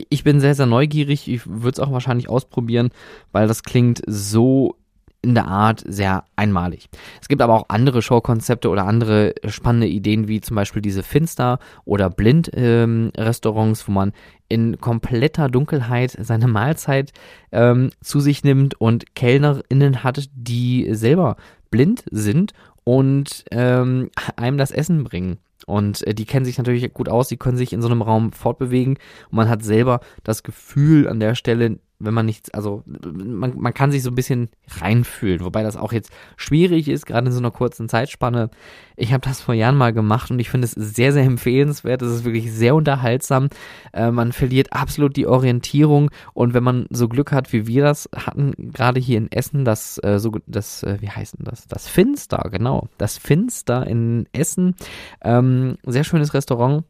ich 0.08 0.24
bin 0.24 0.40
sehr, 0.40 0.54
sehr 0.54 0.66
neugierig. 0.66 1.28
Ich 1.28 1.46
würde 1.46 1.70
es 1.70 1.80
auch 1.80 1.92
wahrscheinlich 1.92 2.28
ausprobieren, 2.28 2.90
weil 3.30 3.46
das 3.46 3.62
klingt 3.62 4.02
so 4.06 4.76
in 5.22 5.35
der 5.35 5.48
Art 5.48 5.85
sehr 5.87 6.24
einmalig. 6.37 6.88
Es 7.20 7.28
gibt 7.28 7.42
aber 7.42 7.54
auch 7.54 7.66
andere 7.68 8.00
Showkonzepte 8.00 8.68
oder 8.68 8.87
andere 8.87 9.35
spannende 9.48 9.87
Ideen, 9.87 10.28
wie 10.28 10.40
zum 10.40 10.56
Beispiel 10.56 10.83
diese 10.83 11.02
Finster- 11.02 11.59
oder 11.85 12.09
Blind-Restaurants, 12.09 13.83
ähm, 13.83 13.87
wo 13.87 13.92
man 13.92 14.12
in 14.48 14.78
kompletter 14.80 15.48
Dunkelheit 15.48 16.16
seine 16.18 16.48
Mahlzeit 16.48 17.12
ähm, 17.52 17.90
zu 18.02 18.20
sich 18.20 18.44
nimmt 18.44 18.80
und 18.80 19.14
KellnerInnen 19.14 20.02
hat, 20.02 20.28
die 20.35 20.88
selber 20.94 21.37
blind 21.70 22.04
sind 22.11 22.52
und 22.85 23.44
ähm, 23.50 24.11
einem 24.37 24.59
das 24.59 24.70
Essen 24.70 25.04
bringen. 25.04 25.38
Und 25.66 26.04
äh, 26.06 26.14
die 26.14 26.24
kennen 26.24 26.44
sich 26.44 26.59
natürlich 26.59 26.92
gut 26.92 27.09
aus, 27.09 27.28
die 27.28 27.37
können 27.37 27.59
sich 27.59 27.72
in 27.72 27.83
so 27.83 27.88
einem 27.88 28.02
Raum 28.02 28.33
fortbewegen 28.33 28.94
und 29.30 29.37
man 29.37 29.48
hat 29.48 29.62
selber 29.62 30.00
das 30.24 30.42
Gefühl 30.42 31.06
an 31.06 31.20
der 31.20 31.35
Stelle, 31.35 31.78
wenn 32.00 32.14
man 32.14 32.26
nichts, 32.26 32.50
also 32.50 32.82
man, 32.86 33.58
man 33.58 33.74
kann 33.74 33.92
sich 33.92 34.02
so 34.02 34.10
ein 34.10 34.14
bisschen 34.14 34.48
reinfühlen, 34.80 35.44
wobei 35.44 35.62
das 35.62 35.76
auch 35.76 35.92
jetzt 35.92 36.10
schwierig 36.36 36.88
ist, 36.88 37.06
gerade 37.06 37.26
in 37.26 37.32
so 37.32 37.38
einer 37.38 37.50
kurzen 37.50 37.88
Zeitspanne. 37.88 38.50
Ich 38.96 39.12
habe 39.12 39.26
das 39.26 39.40
vor 39.40 39.54
Jahren 39.54 39.76
mal 39.76 39.92
gemacht 39.92 40.30
und 40.30 40.38
ich 40.38 40.50
finde 40.50 40.64
es 40.64 40.72
sehr, 40.72 41.12
sehr 41.12 41.24
empfehlenswert. 41.24 42.02
Es 42.02 42.12
ist 42.12 42.24
wirklich 42.24 42.52
sehr 42.52 42.74
unterhaltsam. 42.74 43.48
Äh, 43.92 44.10
man 44.10 44.32
verliert 44.32 44.72
absolut 44.72 45.16
die 45.16 45.26
Orientierung 45.26 46.10
und 46.32 46.54
wenn 46.54 46.64
man 46.64 46.86
so 46.90 47.08
Glück 47.08 47.32
hat, 47.32 47.52
wie 47.52 47.66
wir 47.66 47.84
das 47.84 48.08
hatten, 48.16 48.52
gerade 48.56 48.98
hier 48.98 49.18
in 49.18 49.30
Essen, 49.30 49.64
das, 49.64 50.00
äh, 50.02 50.18
so, 50.18 50.32
das, 50.46 50.82
äh, 50.82 50.96
wie 51.00 51.10
heißt 51.10 51.38
denn 51.38 51.44
das? 51.44 51.68
Das 51.68 51.86
Finster, 51.86 52.48
genau. 52.50 52.88
Das 52.98 53.18
Finster 53.18 53.86
in 53.86 54.26
Essen. 54.32 54.74
Ähm, 55.22 55.76
sehr 55.84 56.04
schönes 56.04 56.34
Restaurant 56.34 56.84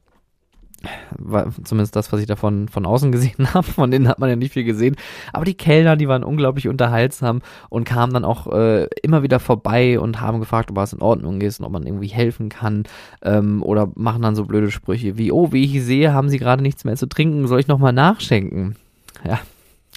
zumindest 1.64 1.95
das, 1.95 2.12
was 2.12 2.21
ich 2.21 2.27
davon 2.27 2.69
von 2.69 2.87
außen 2.87 3.12
gesehen 3.12 3.53
habe. 3.55 3.66
Von 3.66 3.90
denen 3.90 4.09
hat 4.09 4.19
man 4.19 4.31
ja 4.31 4.37
nicht 4.37 4.53
viel 4.53 4.64
gesehen. 4.64 4.97
Aber 5.33 5.45
die 5.45 5.55
Kellner, 5.55 5.97
die 5.97 6.09
waren 6.09 6.25
unglaublich 6.25 6.69
unterhaltsam 6.69 7.43
und 7.69 7.85
kamen 7.85 8.12
dann 8.12 8.25
auch 8.25 8.47
äh, 8.47 8.87
immer 9.03 9.23
wieder 9.23 9.40
vorbei 9.40 9.99
und 9.99 10.21
haben 10.21 10.40
gefragt, 10.40 10.71
ob 10.71 10.77
was 10.77 10.93
in 10.93 11.03
Ordnung 11.03 11.40
ist 11.40 11.61
und 11.61 11.66
ob 11.66 11.73
man 11.73 11.87
irgendwie 11.87 12.09
helfen 12.09 12.49
kann. 12.49 12.85
Ähm, 13.23 13.62
oder 13.62 13.90
machen 13.95 14.23
dann 14.23 14.37
so 14.37 14.45
blöde 14.45 14.71
Sprüche 14.71 15.19
wie, 15.19 15.33
oh, 15.33 15.53
wie 15.53 15.64
ich 15.64 15.83
sehe, 15.85 16.12
haben 16.12 16.29
sie 16.29 16.38
gerade 16.38 16.62
nichts 16.62 16.85
mehr 16.85 16.97
zu 16.97 17.07
trinken, 17.07 17.47
soll 17.47 17.61
ich 17.61 17.69
nochmal 17.69 17.93
nachschenken? 17.93 18.77
Ja, 19.25 19.40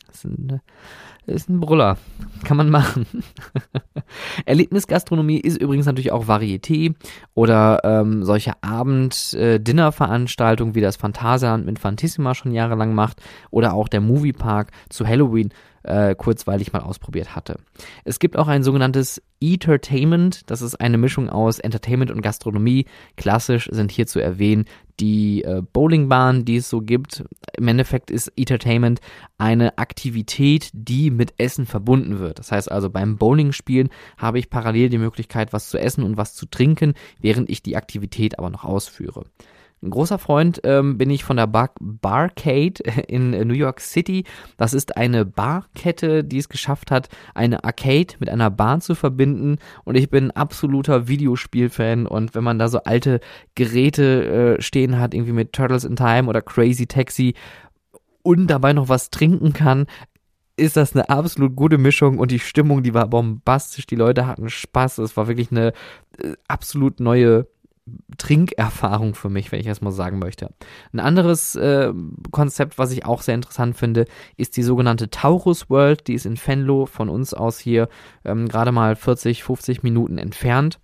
das 0.08 0.22
sind 0.22 0.52
äh, 0.52 0.60
ist 1.26 1.50
ein 1.50 1.60
Brüller. 1.60 1.98
Kann 2.44 2.58
man 2.58 2.70
machen. 2.70 3.08
Erlebnisgastronomie 4.46 5.40
ist 5.40 5.58
übrigens 5.58 5.86
natürlich 5.86 6.12
auch 6.12 6.26
Varieté 6.26 6.96
oder 7.34 7.80
ähm, 7.84 8.24
solche 8.24 8.62
Abend-Dinner-Veranstaltungen, 8.62 10.76
wie 10.76 10.82
das 10.82 10.98
Phantasialand 10.98 11.66
mit 11.66 11.80
Fantissima 11.80 12.36
schon 12.36 12.52
jahrelang 12.52 12.94
macht 12.94 13.22
oder 13.52 13.74
auch 13.74 13.88
der 13.88 14.02
Moviepark 14.02 14.72
zu 14.90 15.08
Halloween 15.08 15.54
äh, 15.84 16.16
kurzweilig 16.16 16.74
mal 16.74 16.80
ausprobiert 16.80 17.36
hatte. 17.36 17.58
Es 18.04 18.20
gibt 18.20 18.38
auch 18.38 18.48
ein 18.48 18.64
sogenanntes 18.64 19.22
Entertainment, 19.40 20.50
das 20.50 20.62
ist 20.62 20.76
eine 20.76 20.98
Mischung 20.98 21.30
aus 21.30 21.60
Entertainment 21.60 22.12
und 22.12 22.22
Gastronomie. 22.22 22.86
Klassisch 23.18 23.70
sind 23.72 23.92
hier 23.92 24.08
zu 24.08 24.20
erwähnen 24.20 24.66
die 25.00 25.44
äh, 25.44 25.62
Bowlingbahn, 25.62 26.46
die 26.46 26.58
es 26.58 26.70
so 26.70 26.82
gibt. 26.82 27.24
Im 27.58 27.68
Endeffekt 27.68 28.12
ist 28.12 28.32
Entertainment 28.38 29.00
eine 29.38 29.78
Aktivität, 29.78 30.70
die 30.74 31.12
mit 31.12 31.34
Essen 31.38 31.66
verbunden 31.66 32.20
wird. 32.20 32.40
Das 32.40 32.52
heißt 32.52 32.72
also 32.72 32.90
beim 32.90 33.18
Bowling-Spielen 33.18 33.90
habe 34.18 34.40
ich 34.40 34.50
parallel 34.50 34.90
die 34.90 34.98
Möglichkeit, 34.98 35.54
was 35.54 35.70
zu 35.70 35.80
essen 35.80 36.04
und 36.04 36.18
was 36.18 36.36
zu 36.36 36.46
trinken, 36.46 36.94
während 37.20 37.50
ich 37.50 37.64
die 37.64 37.76
Aktivität 37.76 38.40
aber 38.40 38.50
noch 38.50 38.64
ausführe. 38.64 39.26
Ein 39.84 39.90
großer 39.90 40.18
Freund 40.18 40.62
ähm, 40.64 40.98
bin 40.98 41.10
ich 41.10 41.26
von 41.26 41.36
der 41.36 41.48
Bar 41.48 41.72
Barcade 41.82 42.82
in 43.08 43.32
New 43.32 43.54
York 43.54 43.82
City. 43.82 44.24
Das 44.56 44.74
ist 44.74 44.96
eine 44.96 45.26
Barkette, 45.26 46.24
die 46.24 46.38
es 46.38 46.48
geschafft 46.48 46.90
hat, 46.90 47.10
eine 47.36 47.66
Arcade 47.66 48.16
mit 48.20 48.30
einer 48.30 48.50
Bar 48.50 48.80
zu 48.80 48.96
verbinden. 48.96 49.58
Und 49.84 49.96
ich 49.96 50.10
bin 50.10 50.32
absoluter 50.32 51.10
Videospielfan. 51.10 52.08
Und 52.08 52.34
wenn 52.34 52.46
man 52.46 52.60
da 52.60 52.70
so 52.70 52.80
alte 52.84 53.20
Geräte 53.56 54.58
äh, 54.58 54.62
stehen 54.62 55.00
hat, 55.00 55.14
irgendwie 55.14 55.34
mit 55.34 55.52
Turtles 55.52 55.84
in 55.84 55.98
Time 55.98 56.30
oder 56.30 56.42
Crazy 56.42 56.88
Taxi 56.88 57.34
und 58.22 58.48
dabei 58.48 58.72
noch 58.72 58.88
was 58.88 59.10
trinken 59.10 59.52
kann, 59.52 59.88
ist 60.56 60.78
das 60.78 60.94
eine 60.94 61.10
absolut 61.10 61.58
gute 61.58 61.78
Mischung 61.78 62.20
und 62.20 62.32
die 62.32 62.40
Stimmung, 62.40 62.84
die 62.84 62.94
war 62.94 63.08
bombastisch, 63.08 63.88
die 63.88 63.96
Leute 63.96 64.28
hatten 64.28 64.50
Spaß, 64.50 65.00
es 65.00 65.18
war 65.18 65.28
wirklich 65.28 65.52
eine 65.52 65.74
äh, 66.20 66.34
absolut 66.48 67.00
neue 67.00 67.48
Trinkerfahrung 68.18 69.14
für 69.14 69.30
mich, 69.30 69.52
wenn 69.52 69.60
ich 69.60 69.66
das 69.66 69.82
mal 69.82 69.92
sagen 69.92 70.20
möchte. 70.20 70.50
Ein 70.94 71.00
anderes 71.00 71.56
äh, 71.56 71.92
Konzept, 72.32 72.78
was 72.78 72.92
ich 72.92 73.06
auch 73.06 73.22
sehr 73.22 73.36
interessant 73.36 73.76
finde, 73.76 74.06
ist 74.38 74.56
die 74.56 74.64
sogenannte 74.64 75.10
Taurus 75.10 75.70
World. 75.70 76.08
Die 76.08 76.14
ist 76.14 76.26
in 76.26 76.38
Venlo 76.38 76.86
von 76.86 77.10
uns 77.10 77.34
aus 77.34 77.60
hier 77.60 77.90
ähm, 78.24 78.48
gerade 78.48 78.72
mal 78.72 78.96
40, 78.96 79.44
50 79.44 79.84
Minuten 79.84 80.18
entfernt. 80.18 80.80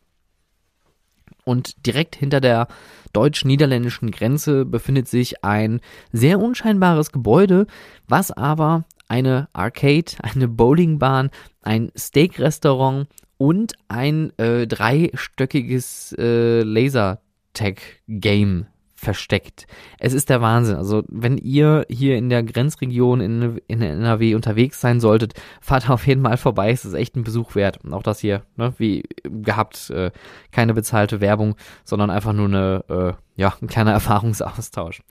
Und 1.49 1.87
direkt 1.87 2.15
hinter 2.15 2.41
der 2.41 2.67
deutsch-niederländischen 3.11 4.11
Grenze 4.11 4.65
befindet 4.65 5.07
sich 5.07 5.43
ein 5.43 5.81
sehr 6.11 6.39
unscheinbares 6.39 7.11
Gebäude, 7.11 7.65
was 8.07 8.29
aber 8.29 8.85
eine 9.07 9.49
Arcade, 9.51 10.11
eine 10.21 10.47
Bowlingbahn, 10.47 11.31
ein 11.63 11.91
Steak-Restaurant 11.97 13.07
und 13.39 13.73
ein 13.87 14.31
äh, 14.37 14.67
dreistöckiges 14.67 16.15
äh, 16.19 16.61
Laser-Tag-Game 16.61 18.67
versteckt. 18.99 19.65
Es 19.97 20.13
ist 20.13 20.29
der 20.29 20.41
Wahnsinn. 20.41 20.75
Also, 20.75 21.03
wenn 21.07 21.37
ihr 21.37 21.85
hier 21.89 22.17
in 22.17 22.29
der 22.29 22.43
Grenzregion 22.43 23.21
in, 23.21 23.61
in 23.67 23.81
NRW 23.81 24.35
unterwegs 24.35 24.81
sein 24.81 24.99
solltet, 24.99 25.33
fahrt 25.61 25.89
auf 25.89 26.05
jeden 26.05 26.23
Fall 26.23 26.37
vorbei. 26.37 26.71
Es 26.71 26.85
ist 26.85 26.93
echt 26.93 27.15
ein 27.15 27.23
Besuch 27.23 27.55
wert. 27.55 27.79
Und 27.83 27.93
auch 27.93 28.03
das 28.03 28.19
hier, 28.19 28.43
ne, 28.57 28.73
wie 28.77 29.03
gehabt, 29.23 29.89
äh, 29.89 30.11
keine 30.51 30.73
bezahlte 30.73 31.21
Werbung, 31.21 31.55
sondern 31.85 32.09
einfach 32.09 32.33
nur 32.33 32.47
eine, 32.47 32.83
äh, 32.89 33.13
ja, 33.35 33.53
ein 33.61 33.67
kleiner 33.67 33.91
Erfahrungsaustausch. 33.99 35.01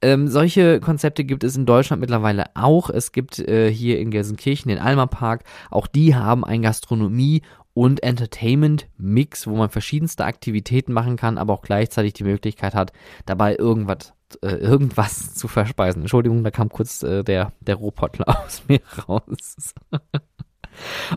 Ähm, 0.00 0.28
solche 0.28 0.80
Konzepte 0.80 1.24
gibt 1.24 1.42
es 1.42 1.56
in 1.56 1.66
Deutschland 1.66 2.00
mittlerweile 2.00 2.46
auch. 2.54 2.90
Es 2.90 3.12
gibt 3.12 3.40
äh, 3.40 3.72
hier 3.72 3.98
in 3.98 4.10
Gelsenkirchen 4.10 4.68
den 4.68 4.78
Alma 4.78 5.06
Park. 5.06 5.42
Auch 5.70 5.86
die 5.88 6.14
haben 6.14 6.44
ein 6.44 6.62
Gastronomie- 6.62 7.42
und 7.74 8.02
Entertainment-Mix, 8.02 9.46
wo 9.46 9.56
man 9.56 9.70
verschiedenste 9.70 10.24
Aktivitäten 10.24 10.92
machen 10.92 11.16
kann, 11.16 11.38
aber 11.38 11.54
auch 11.54 11.62
gleichzeitig 11.62 12.12
die 12.12 12.24
Möglichkeit 12.24 12.74
hat, 12.74 12.92
dabei 13.26 13.56
irgendwas, 13.56 14.12
äh, 14.42 14.54
irgendwas 14.54 15.34
zu 15.34 15.48
verspeisen. 15.48 16.02
Entschuldigung, 16.02 16.44
da 16.44 16.50
kam 16.50 16.68
kurz 16.68 17.02
äh, 17.02 17.22
der, 17.22 17.52
der 17.60 17.76
Rohpottler 17.76 18.28
aus 18.44 18.62
mir 18.68 18.80
raus. 19.08 19.74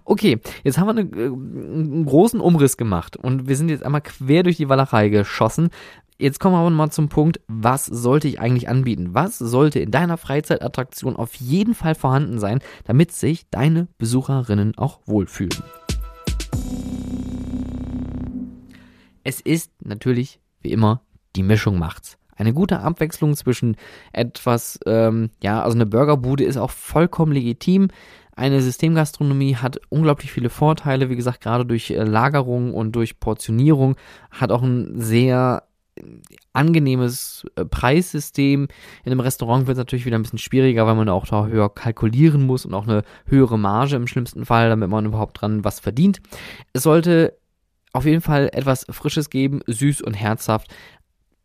okay, 0.05 0.39
jetzt 0.63 0.77
haben 0.77 0.87
wir 0.87 0.91
eine, 0.91 1.01
äh, 1.01 1.25
einen 1.25 2.05
großen 2.05 2.39
Umriss 2.39 2.77
gemacht 2.77 3.17
und 3.17 3.47
wir 3.47 3.57
sind 3.57 3.69
jetzt 3.69 3.83
einmal 3.83 4.01
quer 4.01 4.43
durch 4.43 4.57
die 4.57 4.69
Walachei 4.69 5.09
geschossen. 5.09 5.69
Jetzt 6.17 6.39
kommen 6.39 6.55
wir 6.55 6.59
aber 6.59 6.69
mal 6.69 6.91
zum 6.91 7.09
Punkt, 7.09 7.41
was 7.49 7.85
sollte 7.85 8.29
ich 8.29 8.39
eigentlich 8.39 8.69
anbieten? 8.69 9.09
Was 9.11 9.37
sollte 9.37 9.79
in 9.79 9.91
deiner 9.91 10.15
Freizeitattraktion 10.15 11.17
auf 11.17 11.35
jeden 11.35 11.75
Fall 11.75 11.93
vorhanden 11.93 12.39
sein, 12.39 12.59
damit 12.85 13.11
sich 13.11 13.49
deine 13.49 13.89
Besucherinnen 13.97 14.77
auch 14.77 15.01
wohlfühlen? 15.05 15.61
Es 19.25 19.41
ist 19.41 19.71
natürlich, 19.83 20.39
wie 20.61 20.71
immer, 20.71 21.01
die 21.35 21.43
Mischung 21.43 21.77
macht's. 21.79 22.17
Eine 22.37 22.53
gute 22.53 22.79
Abwechslung 22.79 23.35
zwischen 23.35 23.75
etwas, 24.13 24.79
ähm, 24.85 25.31
ja, 25.41 25.63
also 25.63 25.75
eine 25.75 25.87
Burgerbude 25.87 26.43
ist 26.43 26.57
auch 26.57 26.69
vollkommen 26.69 27.31
legitim. 27.31 27.87
Eine 28.35 28.61
Systemgastronomie 28.61 29.55
hat 29.55 29.79
unglaublich 29.89 30.31
viele 30.31 30.49
Vorteile, 30.49 31.09
wie 31.09 31.15
gesagt, 31.15 31.41
gerade 31.41 31.65
durch 31.65 31.89
äh, 31.89 32.03
Lagerung 32.03 32.73
und 32.73 32.91
durch 32.91 33.19
Portionierung, 33.19 33.95
hat 34.29 34.51
auch 34.51 34.61
ein 34.61 35.01
sehr 35.01 35.63
äh, 35.95 36.01
angenehmes 36.53 37.47
äh, 37.55 37.65
Preissystem. 37.65 38.67
In 39.05 39.11
einem 39.11 39.21
Restaurant 39.21 39.65
wird 39.65 39.77
es 39.77 39.79
natürlich 39.79 40.05
wieder 40.05 40.19
ein 40.19 40.23
bisschen 40.23 40.37
schwieriger, 40.37 40.85
weil 40.85 40.95
man 40.95 41.09
auch 41.09 41.25
da 41.25 41.47
höher 41.47 41.73
kalkulieren 41.73 42.45
muss 42.45 42.65
und 42.65 42.75
auch 42.75 42.87
eine 42.87 43.03
höhere 43.25 43.57
Marge 43.57 43.95
im 43.95 44.05
schlimmsten 44.05 44.45
Fall, 44.45 44.69
damit 44.69 44.89
man 44.89 45.05
überhaupt 45.05 45.41
dran 45.41 45.63
was 45.63 45.79
verdient. 45.79 46.21
Es 46.73 46.83
sollte 46.83 47.33
auf 47.95 48.05
jeden 48.05 48.21
Fall 48.21 48.49
etwas 48.51 48.85
Frisches 48.89 49.29
geben, 49.29 49.61
süß 49.67 50.01
und 50.01 50.13
herzhaft. 50.13 50.73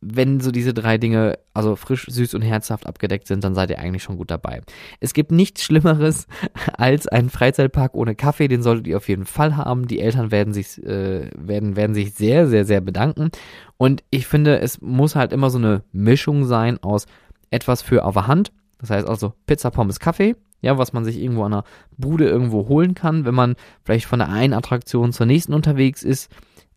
Wenn 0.03 0.41
so 0.41 0.51
diese 0.51 0.73
drei 0.73 0.97
Dinge, 0.97 1.39
also 1.53 1.77
frisch, 1.77 2.07
süß 2.09 2.35
und 2.35 2.41
herzhaft 2.41 2.87
abgedeckt 2.87 3.27
sind, 3.27 3.45
dann 3.45 3.55
seid 3.55 3.71
ihr 3.71 3.79
eigentlich 3.79 4.03
schon 4.03 4.17
gut 4.17 4.31
dabei. 4.31 4.63
Es 4.99 5.13
gibt 5.13 5.31
nichts 5.31 5.63
Schlimmeres 5.63 6.27
als 6.73 7.07
einen 7.07 7.31
Freizeitpark 7.31 7.95
ohne 7.95 8.15
Kaffee, 8.15 8.49
den 8.49 8.63
solltet 8.63 8.87
ihr 8.87 8.97
auf 8.97 9.09
jeden 9.09 9.27
Fall 9.27 9.57
haben. 9.57 9.87
Die 9.87 10.01
Eltern 10.01 10.31
werden 10.31 10.55
sich, 10.55 10.83
äh, 10.83 11.31
werden, 11.37 11.77
werden 11.77 11.95
sich 11.95 12.15
sehr, 12.15 12.49
sehr, 12.49 12.65
sehr 12.65 12.81
bedanken. 12.81 13.31
Und 13.77 14.03
ich 14.11 14.27
finde, 14.27 14.59
es 14.61 14.81
muss 14.81 15.15
halt 15.15 15.33
immer 15.33 15.51
so 15.51 15.59
eine 15.59 15.85
Mischung 15.93 16.47
sein 16.47 16.83
aus 16.83 17.07
etwas 17.51 17.83
für 17.83 18.05
auf 18.05 18.17
Hand. 18.17 18.53
Das 18.79 18.91
heißt 18.91 19.07
also 19.07 19.35
Pizza, 19.47 19.71
Pommes, 19.71 20.01
Kaffee 20.01 20.35
ja, 20.61 20.79
was 20.79 20.93
man 20.93 21.05
sich 21.05 21.19
irgendwo 21.19 21.45
an 21.45 21.53
einer 21.53 21.65
Bude 21.97 22.29
irgendwo 22.29 22.69
holen 22.69 22.95
kann, 22.95 23.25
wenn 23.25 23.35
man 23.35 23.57
vielleicht 23.85 24.07
von 24.07 24.19
der 24.19 24.29
einen 24.29 24.55
Attraktion 24.55 25.13
zur 25.13 25.27
nächsten 25.27 25.55
unterwegs 25.55 26.03
ist. 26.03 26.31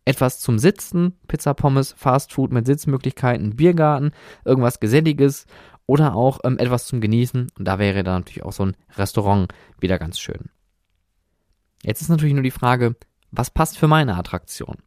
Etwas 0.05 0.39
zum 0.39 0.59
Sitzen, 0.59 1.13
Pizza, 1.27 1.53
Pommes, 1.53 1.93
Fast 1.97 2.33
Food 2.33 2.51
mit 2.51 2.65
Sitzmöglichkeiten, 2.65 3.55
Biergarten, 3.55 4.11
irgendwas 4.43 4.81
Geselliges 4.81 5.45
oder 5.85 6.15
auch 6.15 6.39
ähm, 6.43 6.57
etwas 6.57 6.87
zum 6.87 6.99
Genießen. 6.99 7.51
Und 7.57 7.65
da 7.65 7.79
wäre 7.79 8.03
dann 8.03 8.21
natürlich 8.21 8.43
auch 8.43 8.51
so 8.51 8.65
ein 8.65 8.75
Restaurant 8.97 9.53
wieder 9.79 9.99
ganz 9.99 10.19
schön. 10.19 10.49
Jetzt 11.83 12.01
ist 12.01 12.09
natürlich 12.09 12.33
nur 12.33 12.43
die 12.43 12.51
Frage, 12.51 12.95
was 13.31 13.49
passt 13.49 13.77
für 13.77 13.87
meine 13.87 14.15
Attraktion? 14.15 14.77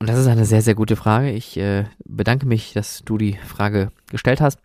Und 0.00 0.08
das 0.08 0.18
ist 0.18 0.28
eine 0.28 0.44
sehr, 0.44 0.62
sehr 0.62 0.76
gute 0.76 0.94
Frage. 0.94 1.32
Ich 1.32 1.56
äh, 1.56 1.84
bedanke 2.04 2.46
mich, 2.46 2.72
dass 2.72 3.02
du 3.04 3.18
die 3.18 3.34
Frage 3.34 3.90
gestellt 4.10 4.40
hast. 4.40 4.60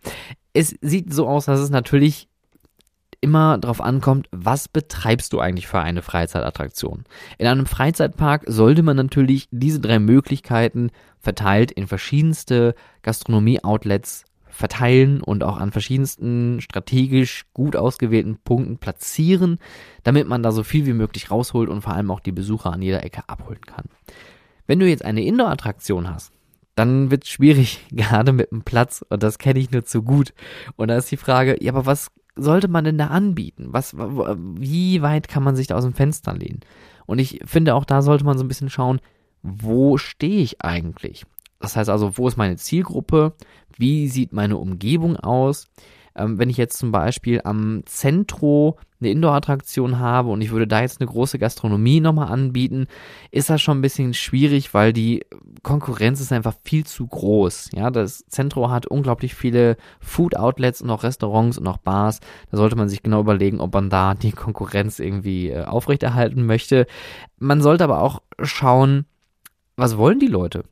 Es 0.52 0.76
sieht 0.80 1.12
so 1.12 1.26
aus, 1.26 1.46
dass 1.46 1.58
es 1.58 1.70
natürlich 1.70 2.28
immer 3.24 3.56
darauf 3.56 3.80
ankommt, 3.80 4.28
was 4.30 4.68
betreibst 4.68 5.32
du 5.32 5.40
eigentlich 5.40 5.66
für 5.66 5.80
eine 5.80 6.02
Freizeitattraktion. 6.02 7.04
In 7.38 7.46
einem 7.46 7.64
Freizeitpark 7.64 8.44
sollte 8.46 8.82
man 8.82 8.96
natürlich 8.98 9.48
diese 9.50 9.80
drei 9.80 9.98
Möglichkeiten 9.98 10.90
verteilt 11.20 11.72
in 11.72 11.86
verschiedenste 11.86 12.74
Gastronomie-Outlets 13.00 14.26
verteilen 14.46 15.22
und 15.22 15.42
auch 15.42 15.56
an 15.56 15.72
verschiedensten 15.72 16.60
strategisch 16.60 17.46
gut 17.54 17.76
ausgewählten 17.76 18.36
Punkten 18.44 18.76
platzieren, 18.76 19.58
damit 20.02 20.28
man 20.28 20.42
da 20.42 20.52
so 20.52 20.62
viel 20.62 20.84
wie 20.84 20.92
möglich 20.92 21.30
rausholt 21.30 21.70
und 21.70 21.80
vor 21.80 21.94
allem 21.94 22.10
auch 22.10 22.20
die 22.20 22.32
Besucher 22.32 22.72
an 22.72 22.82
jeder 22.82 23.02
Ecke 23.02 23.22
abholen 23.26 23.62
kann. 23.62 23.86
Wenn 24.66 24.78
du 24.78 24.86
jetzt 24.86 25.04
eine 25.04 25.24
Indoor-Attraktion 25.24 26.08
hast, 26.08 26.30
dann 26.74 27.10
wird 27.10 27.24
es 27.24 27.30
schwierig, 27.30 27.86
gerade 27.90 28.32
mit 28.32 28.50
dem 28.50 28.62
Platz, 28.62 29.04
und 29.08 29.22
das 29.22 29.38
kenne 29.38 29.58
ich 29.58 29.70
nur 29.70 29.84
zu 29.84 30.02
gut. 30.02 30.34
Und 30.76 30.88
da 30.88 30.96
ist 30.96 31.10
die 31.10 31.16
Frage, 31.16 31.56
ja, 31.60 31.72
aber 31.72 31.86
was 31.86 32.10
sollte 32.36 32.68
man 32.68 32.84
denn 32.84 32.98
da 32.98 33.08
anbieten? 33.08 33.68
Was, 33.70 33.96
wie 33.96 35.02
weit 35.02 35.28
kann 35.28 35.42
man 35.42 35.56
sich 35.56 35.66
da 35.66 35.76
aus 35.76 35.84
dem 35.84 35.94
Fenster 35.94 36.34
lehnen? 36.34 36.60
Und 37.06 37.18
ich 37.18 37.40
finde, 37.44 37.74
auch 37.74 37.84
da 37.84 38.02
sollte 38.02 38.24
man 38.24 38.38
so 38.38 38.44
ein 38.44 38.48
bisschen 38.48 38.70
schauen, 38.70 39.00
wo 39.42 39.98
stehe 39.98 40.40
ich 40.40 40.62
eigentlich? 40.62 41.24
Das 41.60 41.76
heißt 41.76 41.90
also, 41.90 42.18
wo 42.18 42.28
ist 42.28 42.36
meine 42.36 42.56
Zielgruppe? 42.56 43.34
Wie 43.76 44.08
sieht 44.08 44.32
meine 44.32 44.56
Umgebung 44.56 45.16
aus? 45.16 45.68
Ähm, 46.16 46.38
wenn 46.38 46.50
ich 46.50 46.56
jetzt 46.56 46.78
zum 46.78 46.92
Beispiel 46.92 47.40
am 47.44 47.82
Zentro 47.86 48.78
eine 49.00 49.10
Indoor-Attraktion 49.10 49.98
habe 49.98 50.30
und 50.30 50.40
ich 50.40 50.50
würde 50.50 50.66
da 50.66 50.80
jetzt 50.80 51.00
eine 51.00 51.08
große 51.08 51.38
Gastronomie 51.38 52.00
nochmal 52.00 52.28
anbieten, 52.28 52.86
ist 53.30 53.50
das 53.50 53.60
schon 53.60 53.78
ein 53.78 53.82
bisschen 53.82 54.14
schwierig, 54.14 54.72
weil 54.74 54.92
die 54.92 55.24
Konkurrenz 55.62 56.20
ist 56.20 56.32
einfach 56.32 56.54
viel 56.62 56.86
zu 56.86 57.06
groß. 57.06 57.70
Ja, 57.74 57.90
das 57.90 58.24
Zentro 58.28 58.70
hat 58.70 58.86
unglaublich 58.86 59.34
viele 59.34 59.76
Food-Outlets 60.00 60.82
und 60.82 60.90
auch 60.90 61.02
Restaurants 61.02 61.58
und 61.58 61.66
auch 61.66 61.78
Bars. 61.78 62.20
Da 62.50 62.56
sollte 62.56 62.76
man 62.76 62.88
sich 62.88 63.02
genau 63.02 63.20
überlegen, 63.20 63.60
ob 63.60 63.74
man 63.74 63.90
da 63.90 64.14
die 64.14 64.32
Konkurrenz 64.32 65.00
irgendwie 65.00 65.50
äh, 65.50 65.64
aufrechterhalten 65.64 66.46
möchte. 66.46 66.86
Man 67.38 67.60
sollte 67.60 67.84
aber 67.84 68.00
auch 68.00 68.22
schauen, 68.42 69.06
was 69.76 69.96
wollen 69.96 70.20
die 70.20 70.28
Leute? 70.28 70.64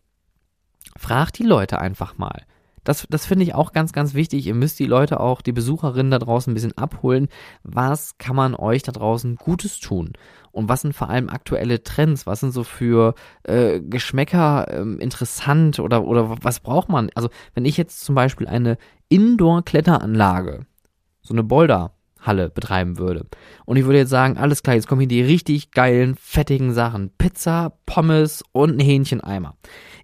Fragt 0.96 1.38
die 1.38 1.44
Leute 1.44 1.81
einfach 1.81 2.16
mal. 2.16 2.44
Das, 2.84 3.06
das 3.08 3.26
finde 3.26 3.44
ich 3.44 3.54
auch 3.54 3.72
ganz, 3.72 3.92
ganz 3.92 4.14
wichtig. 4.14 4.46
Ihr 4.46 4.54
müsst 4.54 4.78
die 4.78 4.86
Leute 4.86 5.20
auch, 5.20 5.40
die 5.40 5.52
Besucherinnen 5.52 6.10
da 6.10 6.18
draußen 6.18 6.50
ein 6.50 6.54
bisschen 6.54 6.76
abholen. 6.76 7.28
Was 7.62 8.18
kann 8.18 8.36
man 8.36 8.54
euch 8.54 8.82
da 8.82 8.92
draußen 8.92 9.36
Gutes 9.36 9.78
tun? 9.78 10.12
Und 10.50 10.68
was 10.68 10.82
sind 10.82 10.94
vor 10.94 11.08
allem 11.08 11.28
aktuelle 11.28 11.82
Trends? 11.82 12.26
Was 12.26 12.40
sind 12.40 12.52
so 12.52 12.64
für 12.64 13.14
äh, 13.44 13.80
Geschmäcker 13.80 14.66
ähm, 14.70 14.98
interessant 14.98 15.78
oder, 15.78 16.04
oder 16.04 16.36
was 16.42 16.60
braucht 16.60 16.88
man? 16.88 17.10
Also, 17.14 17.30
wenn 17.54 17.64
ich 17.64 17.76
jetzt 17.76 18.04
zum 18.04 18.14
Beispiel 18.14 18.46
eine 18.46 18.76
Indoor-Kletteranlage, 19.08 20.66
so 21.22 21.34
eine 21.34 21.42
Boulder, 21.42 21.92
Halle 22.22 22.50
betreiben 22.50 22.98
würde. 22.98 23.26
Und 23.64 23.76
ich 23.76 23.84
würde 23.84 23.98
jetzt 23.98 24.10
sagen, 24.10 24.36
alles 24.38 24.62
klar, 24.62 24.76
jetzt 24.76 24.86
kommen 24.86 25.00
hier 25.00 25.08
die 25.08 25.22
richtig 25.22 25.72
geilen, 25.72 26.14
fettigen 26.14 26.72
Sachen. 26.72 27.10
Pizza, 27.18 27.76
Pommes 27.84 28.44
und 28.52 28.76
ein 28.76 28.80
Hähncheneimer. 28.80 29.56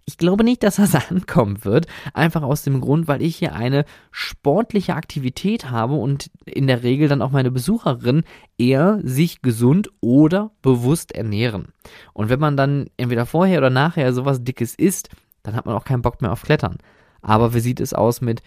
Ich 0.09 0.17
glaube 0.17 0.43
nicht, 0.43 0.63
dass 0.63 0.77
das 0.77 0.95
ankommen 1.11 1.67
wird, 1.67 1.87
einfach 2.15 2.41
aus 2.41 2.63
dem 2.63 2.81
Grund, 2.81 3.09
weil 3.09 3.21
ich 3.21 3.37
hier 3.37 3.55
eine 3.55 3.85
sportliche 4.11 4.95
Aktivität 4.95 5.71
habe 5.71 5.97
und 5.97 6.31
in 6.47 6.67
der 6.67 6.83
Regel 6.83 7.09
dann 7.09 7.21
auch 7.21 7.31
meine 7.31 7.51
Besucherinnen 7.51 8.25
eher 8.57 9.01
sich 9.03 9.43
gesund 9.43 9.91
oder 10.01 10.51
bewusst 10.63 11.13
ernähren. 11.13 11.75
Und 12.15 12.31
wenn 12.31 12.41
man 12.41 12.57
dann 12.57 12.87
entweder 12.97 13.27
vorher 13.27 13.59
oder 13.59 13.69
nachher 13.69 14.15
sowas 14.15 14.43
Dickes 14.43 14.75
isst, 14.75 15.11
dann 15.43 15.55
hat 15.55 15.67
man 15.67 15.75
auch 15.75 15.85
keinen 15.85 16.01
Bock 16.01 16.23
mehr 16.23 16.33
auf 16.33 16.41
Klettern. 16.41 16.79
Aber 17.21 17.53
wie 17.53 17.61
sieht 17.61 17.79
es 17.79 17.93
aus 17.93 18.23
mit 18.23 18.41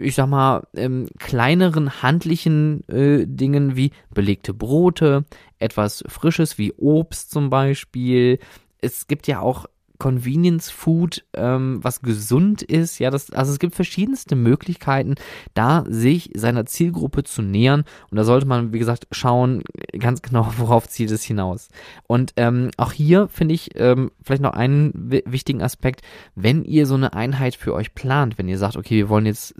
ich 0.00 0.14
sag 0.14 0.28
mal, 0.28 0.66
ähm, 0.74 1.08
kleineren 1.18 2.02
handlichen 2.02 2.88
äh, 2.88 3.26
Dingen 3.26 3.76
wie 3.76 3.92
belegte 4.12 4.54
Brote, 4.54 5.24
etwas 5.58 6.04
Frisches 6.08 6.56
wie 6.56 6.72
Obst 6.72 7.30
zum 7.30 7.50
Beispiel. 7.50 8.38
Es 8.80 9.08
gibt 9.08 9.26
ja 9.26 9.40
auch 9.40 9.66
Convenience 9.98 10.70
Food, 10.70 11.24
ähm, 11.34 11.80
was 11.82 12.02
gesund 12.02 12.62
ist. 12.62 12.98
Ja, 12.98 13.10
das, 13.10 13.30
also 13.30 13.52
es 13.52 13.58
gibt 13.58 13.74
verschiedenste 13.74 14.36
Möglichkeiten, 14.36 15.16
da 15.54 15.84
sich 15.88 16.30
seiner 16.34 16.66
Zielgruppe 16.66 17.24
zu 17.24 17.42
nähern. 17.42 17.84
Und 18.10 18.16
da 18.16 18.24
sollte 18.24 18.46
man, 18.46 18.72
wie 18.72 18.78
gesagt, 18.78 19.08
schauen, 19.10 19.62
ganz 19.98 20.22
genau, 20.22 20.52
worauf 20.56 20.88
zielt 20.88 21.10
es 21.10 21.24
hinaus. 21.24 21.68
Und 22.06 22.32
ähm, 22.36 22.70
auch 22.76 22.92
hier 22.92 23.28
finde 23.28 23.54
ich 23.54 23.70
ähm, 23.74 24.10
vielleicht 24.22 24.42
noch 24.42 24.52
einen 24.52 24.92
wichtigen 24.94 25.62
Aspekt, 25.62 26.02
wenn 26.34 26.64
ihr 26.64 26.86
so 26.86 26.94
eine 26.94 27.12
Einheit 27.12 27.56
für 27.56 27.74
euch 27.74 27.94
plant, 27.94 28.38
wenn 28.38 28.48
ihr 28.48 28.58
sagt, 28.58 28.76
okay, 28.76 28.96
wir 28.96 29.08
wollen 29.08 29.26
jetzt, 29.26 29.54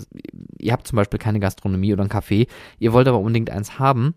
ihr 0.58 0.72
habt 0.72 0.86
zum 0.86 0.96
Beispiel 0.96 1.18
keine 1.18 1.40
Gastronomie 1.40 1.92
oder 1.92 2.04
ein 2.04 2.10
Café, 2.10 2.46
ihr 2.78 2.92
wollt 2.92 3.08
aber 3.08 3.18
unbedingt 3.18 3.50
eins 3.50 3.78
haben, 3.78 4.14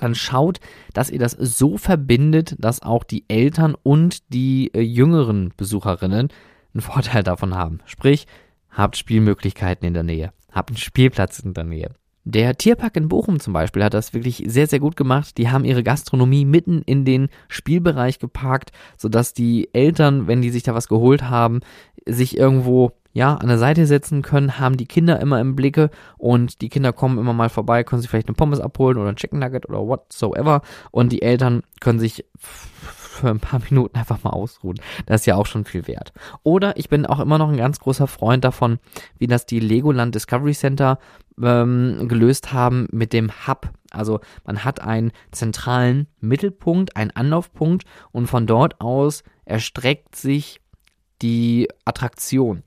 dann 0.00 0.14
schaut, 0.14 0.60
dass 0.92 1.10
ihr 1.10 1.18
das 1.18 1.32
so 1.32 1.76
verbindet, 1.76 2.56
dass 2.58 2.82
auch 2.82 3.04
die 3.04 3.24
Eltern 3.28 3.74
und 3.82 4.32
die 4.32 4.72
äh, 4.74 4.80
jüngeren 4.80 5.52
Besucherinnen 5.56 6.28
einen 6.74 6.80
Vorteil 6.80 7.22
davon 7.22 7.54
haben. 7.54 7.78
Sprich, 7.86 8.26
habt 8.70 8.96
Spielmöglichkeiten 8.96 9.86
in 9.86 9.94
der 9.94 10.02
Nähe, 10.02 10.32
habt 10.52 10.70
einen 10.70 10.78
Spielplatz 10.78 11.38
in 11.38 11.54
der 11.54 11.64
Nähe. 11.64 11.90
Der 12.26 12.56
Tierpark 12.56 12.96
in 12.96 13.08
Bochum 13.08 13.38
zum 13.38 13.52
Beispiel 13.52 13.84
hat 13.84 13.92
das 13.92 14.14
wirklich 14.14 14.44
sehr, 14.46 14.66
sehr 14.66 14.80
gut 14.80 14.96
gemacht. 14.96 15.36
Die 15.36 15.50
haben 15.50 15.66
ihre 15.66 15.82
Gastronomie 15.82 16.46
mitten 16.46 16.80
in 16.80 17.04
den 17.04 17.28
Spielbereich 17.48 18.18
geparkt, 18.18 18.72
sodass 18.96 19.34
die 19.34 19.68
Eltern, 19.74 20.26
wenn 20.26 20.40
die 20.40 20.48
sich 20.48 20.62
da 20.62 20.74
was 20.74 20.88
geholt 20.88 21.24
haben, 21.24 21.60
sich 22.06 22.38
irgendwo 22.38 22.92
ja, 23.14 23.36
an 23.36 23.48
der 23.48 23.58
Seite 23.58 23.86
setzen 23.86 24.22
können, 24.22 24.58
haben 24.58 24.76
die 24.76 24.86
Kinder 24.86 25.20
immer 25.20 25.40
im 25.40 25.54
Blicke 25.54 25.90
und 26.18 26.60
die 26.60 26.68
Kinder 26.68 26.92
kommen 26.92 27.16
immer 27.16 27.32
mal 27.32 27.48
vorbei, 27.48 27.84
können 27.84 28.02
sich 28.02 28.10
vielleicht 28.10 28.28
eine 28.28 28.34
Pommes 28.34 28.60
abholen 28.60 28.98
oder 28.98 29.08
ein 29.08 29.16
Chicken 29.16 29.38
Nugget 29.38 29.68
oder 29.68 29.86
whatsoever 29.86 30.62
und 30.90 31.12
die 31.12 31.22
Eltern 31.22 31.62
können 31.80 32.00
sich 32.00 32.26
für 32.36 33.30
ein 33.30 33.38
paar 33.38 33.60
Minuten 33.70 33.96
einfach 33.96 34.22
mal 34.24 34.30
ausruhen. 34.30 34.80
Das 35.06 35.22
ist 35.22 35.26
ja 35.26 35.36
auch 35.36 35.46
schon 35.46 35.64
viel 35.64 35.86
wert. 35.86 36.12
Oder 36.42 36.76
ich 36.76 36.88
bin 36.88 37.06
auch 37.06 37.20
immer 37.20 37.38
noch 37.38 37.48
ein 37.48 37.56
ganz 37.56 37.78
großer 37.78 38.08
Freund 38.08 38.44
davon, 38.44 38.80
wie 39.18 39.28
das 39.28 39.46
die 39.46 39.60
Legoland 39.60 40.14
Discovery 40.14 40.52
Center 40.52 40.98
ähm, 41.40 42.08
gelöst 42.08 42.52
haben 42.52 42.88
mit 42.90 43.12
dem 43.12 43.30
Hub. 43.46 43.70
Also 43.92 44.18
man 44.44 44.64
hat 44.64 44.80
einen 44.80 45.12
zentralen 45.30 46.08
Mittelpunkt, 46.20 46.96
einen 46.96 47.12
Anlaufpunkt 47.12 47.84
und 48.10 48.26
von 48.26 48.48
dort 48.48 48.80
aus 48.80 49.22
erstreckt 49.44 50.16
sich 50.16 50.60
die 51.22 51.68
Attraktion 51.84 52.64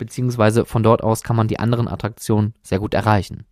beziehungsweise 0.00 0.64
von 0.64 0.82
dort 0.82 1.04
aus 1.04 1.22
kann 1.22 1.36
man 1.36 1.46
die 1.46 1.60
anderen 1.60 1.86
Attraktionen 1.86 2.54
sehr 2.62 2.80
gut 2.80 2.94
erreichen. 2.94 3.44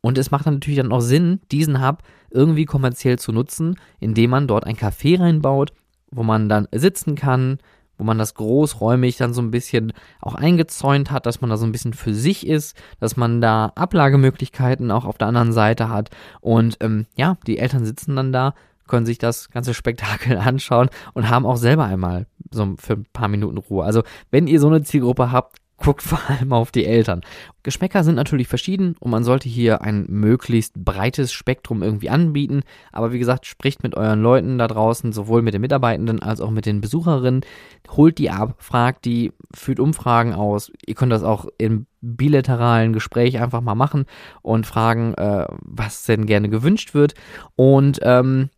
Und 0.00 0.16
es 0.16 0.30
macht 0.30 0.46
dann 0.46 0.54
natürlich 0.54 0.78
dann 0.78 0.92
auch 0.92 1.00
Sinn, 1.00 1.40
diesen 1.52 1.84
Hub 1.84 2.02
irgendwie 2.30 2.64
kommerziell 2.64 3.18
zu 3.18 3.32
nutzen, 3.32 3.76
indem 4.00 4.30
man 4.30 4.46
dort 4.46 4.64
ein 4.64 4.76
Café 4.76 5.20
reinbaut, 5.20 5.72
wo 6.10 6.22
man 6.22 6.48
dann 6.48 6.68
sitzen 6.72 7.14
kann, 7.14 7.58
wo 7.98 8.04
man 8.04 8.16
das 8.16 8.34
großräumig 8.34 9.16
dann 9.16 9.34
so 9.34 9.42
ein 9.42 9.50
bisschen 9.50 9.92
auch 10.20 10.36
eingezäunt 10.36 11.10
hat, 11.10 11.26
dass 11.26 11.40
man 11.40 11.50
da 11.50 11.56
so 11.56 11.66
ein 11.66 11.72
bisschen 11.72 11.94
für 11.94 12.14
sich 12.14 12.46
ist, 12.46 12.76
dass 13.00 13.16
man 13.16 13.40
da 13.40 13.72
Ablagemöglichkeiten 13.74 14.90
auch 14.92 15.04
auf 15.04 15.18
der 15.18 15.28
anderen 15.28 15.52
Seite 15.52 15.88
hat 15.88 16.10
und 16.40 16.76
ähm, 16.80 17.06
ja, 17.16 17.36
die 17.46 17.58
Eltern 17.58 17.84
sitzen 17.84 18.14
dann 18.14 18.32
da, 18.32 18.54
können 18.88 19.06
sich 19.06 19.18
das 19.18 19.50
ganze 19.50 19.74
Spektakel 19.74 20.36
anschauen 20.38 20.90
und 21.14 21.30
haben 21.30 21.46
auch 21.46 21.56
selber 21.56 21.84
einmal 21.84 22.26
so 22.50 22.74
für 22.78 22.94
ein 22.94 23.06
paar 23.12 23.28
Minuten 23.28 23.58
Ruhe. 23.58 23.84
Also 23.84 24.02
wenn 24.30 24.46
ihr 24.46 24.60
so 24.60 24.68
eine 24.68 24.82
Zielgruppe 24.82 25.30
habt, 25.30 25.58
guckt 25.78 26.02
vor 26.02 26.20
allem 26.28 26.52
auf 26.52 26.70
die 26.70 26.84
Eltern. 26.84 27.22
Geschmäcker 27.62 28.04
sind 28.04 28.16
natürlich 28.16 28.48
verschieden 28.48 28.96
und 28.98 29.10
man 29.10 29.24
sollte 29.24 29.48
hier 29.48 29.82
ein 29.82 30.06
möglichst 30.08 30.84
breites 30.84 31.32
Spektrum 31.32 31.82
irgendwie 31.82 32.10
anbieten. 32.10 32.62
Aber 32.92 33.12
wie 33.12 33.18
gesagt, 33.18 33.46
spricht 33.46 33.82
mit 33.82 33.96
euren 33.96 34.20
Leuten 34.20 34.58
da 34.58 34.68
draußen, 34.68 35.12
sowohl 35.12 35.42
mit 35.42 35.54
den 35.54 35.60
Mitarbeitenden 35.60 36.20
als 36.20 36.40
auch 36.40 36.50
mit 36.50 36.66
den 36.66 36.80
Besucherinnen. 36.80 37.42
Holt 37.90 38.18
die 38.18 38.30
ab, 38.30 38.56
fragt 38.58 39.04
die, 39.04 39.32
führt 39.54 39.80
Umfragen 39.80 40.34
aus. 40.34 40.72
Ihr 40.86 40.94
könnt 40.94 41.12
das 41.12 41.22
auch 41.22 41.46
im 41.58 41.86
bilateralen 42.00 42.92
Gespräch 42.92 43.40
einfach 43.40 43.60
mal 43.60 43.74
machen 43.74 44.06
und 44.42 44.66
fragen, 44.66 45.14
äh, 45.14 45.46
was 45.60 46.04
denn 46.04 46.26
gerne 46.26 46.48
gewünscht 46.48 46.94
wird. 46.94 47.14
Und 47.56 47.98
ähm, 48.02 48.50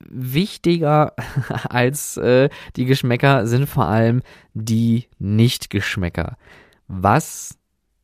wichtiger 0.00 1.14
als 1.68 2.16
äh, 2.16 2.48
die 2.76 2.84
Geschmäcker 2.84 3.46
sind 3.46 3.66
vor 3.66 3.86
allem 3.86 4.22
die 4.52 5.08
Nicht-Geschmäcker. 5.18 6.36
Was 6.88 7.58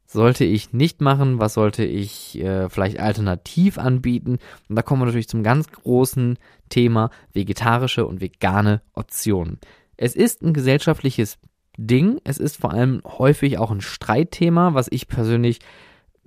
sollte 0.06 0.44
ich 0.44 0.72
nicht 0.72 1.00
machen? 1.00 1.38
Was 1.38 1.54
sollte 1.54 1.84
ich 1.84 2.40
äh, 2.40 2.68
vielleicht 2.68 2.98
alternativ 2.98 3.78
anbieten? 3.78 4.38
Und 4.68 4.76
da 4.76 4.82
kommen 4.82 5.02
wir 5.02 5.06
natürlich 5.06 5.28
zum 5.28 5.42
ganz 5.42 5.70
großen 5.70 6.38
Thema 6.68 7.10
vegetarische 7.32 8.06
und 8.06 8.20
vegane 8.20 8.82
Optionen. 8.92 9.58
Es 9.96 10.16
ist 10.16 10.42
ein 10.42 10.52
gesellschaftliches 10.52 11.38
Ding. 11.76 12.20
Es 12.24 12.38
ist 12.38 12.56
vor 12.56 12.72
allem 12.72 13.02
häufig 13.04 13.58
auch 13.58 13.70
ein 13.70 13.80
Streitthema, 13.80 14.74
was 14.74 14.88
ich 14.90 15.06
persönlich 15.06 15.60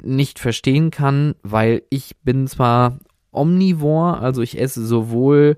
nicht 0.01 0.39
verstehen 0.39 0.89
kann, 0.91 1.35
weil 1.43 1.83
ich 1.89 2.15
bin 2.23 2.47
zwar 2.47 2.99
omnivor, 3.33 4.21
also 4.21 4.41
ich 4.41 4.59
esse 4.59 4.85
sowohl 4.85 5.57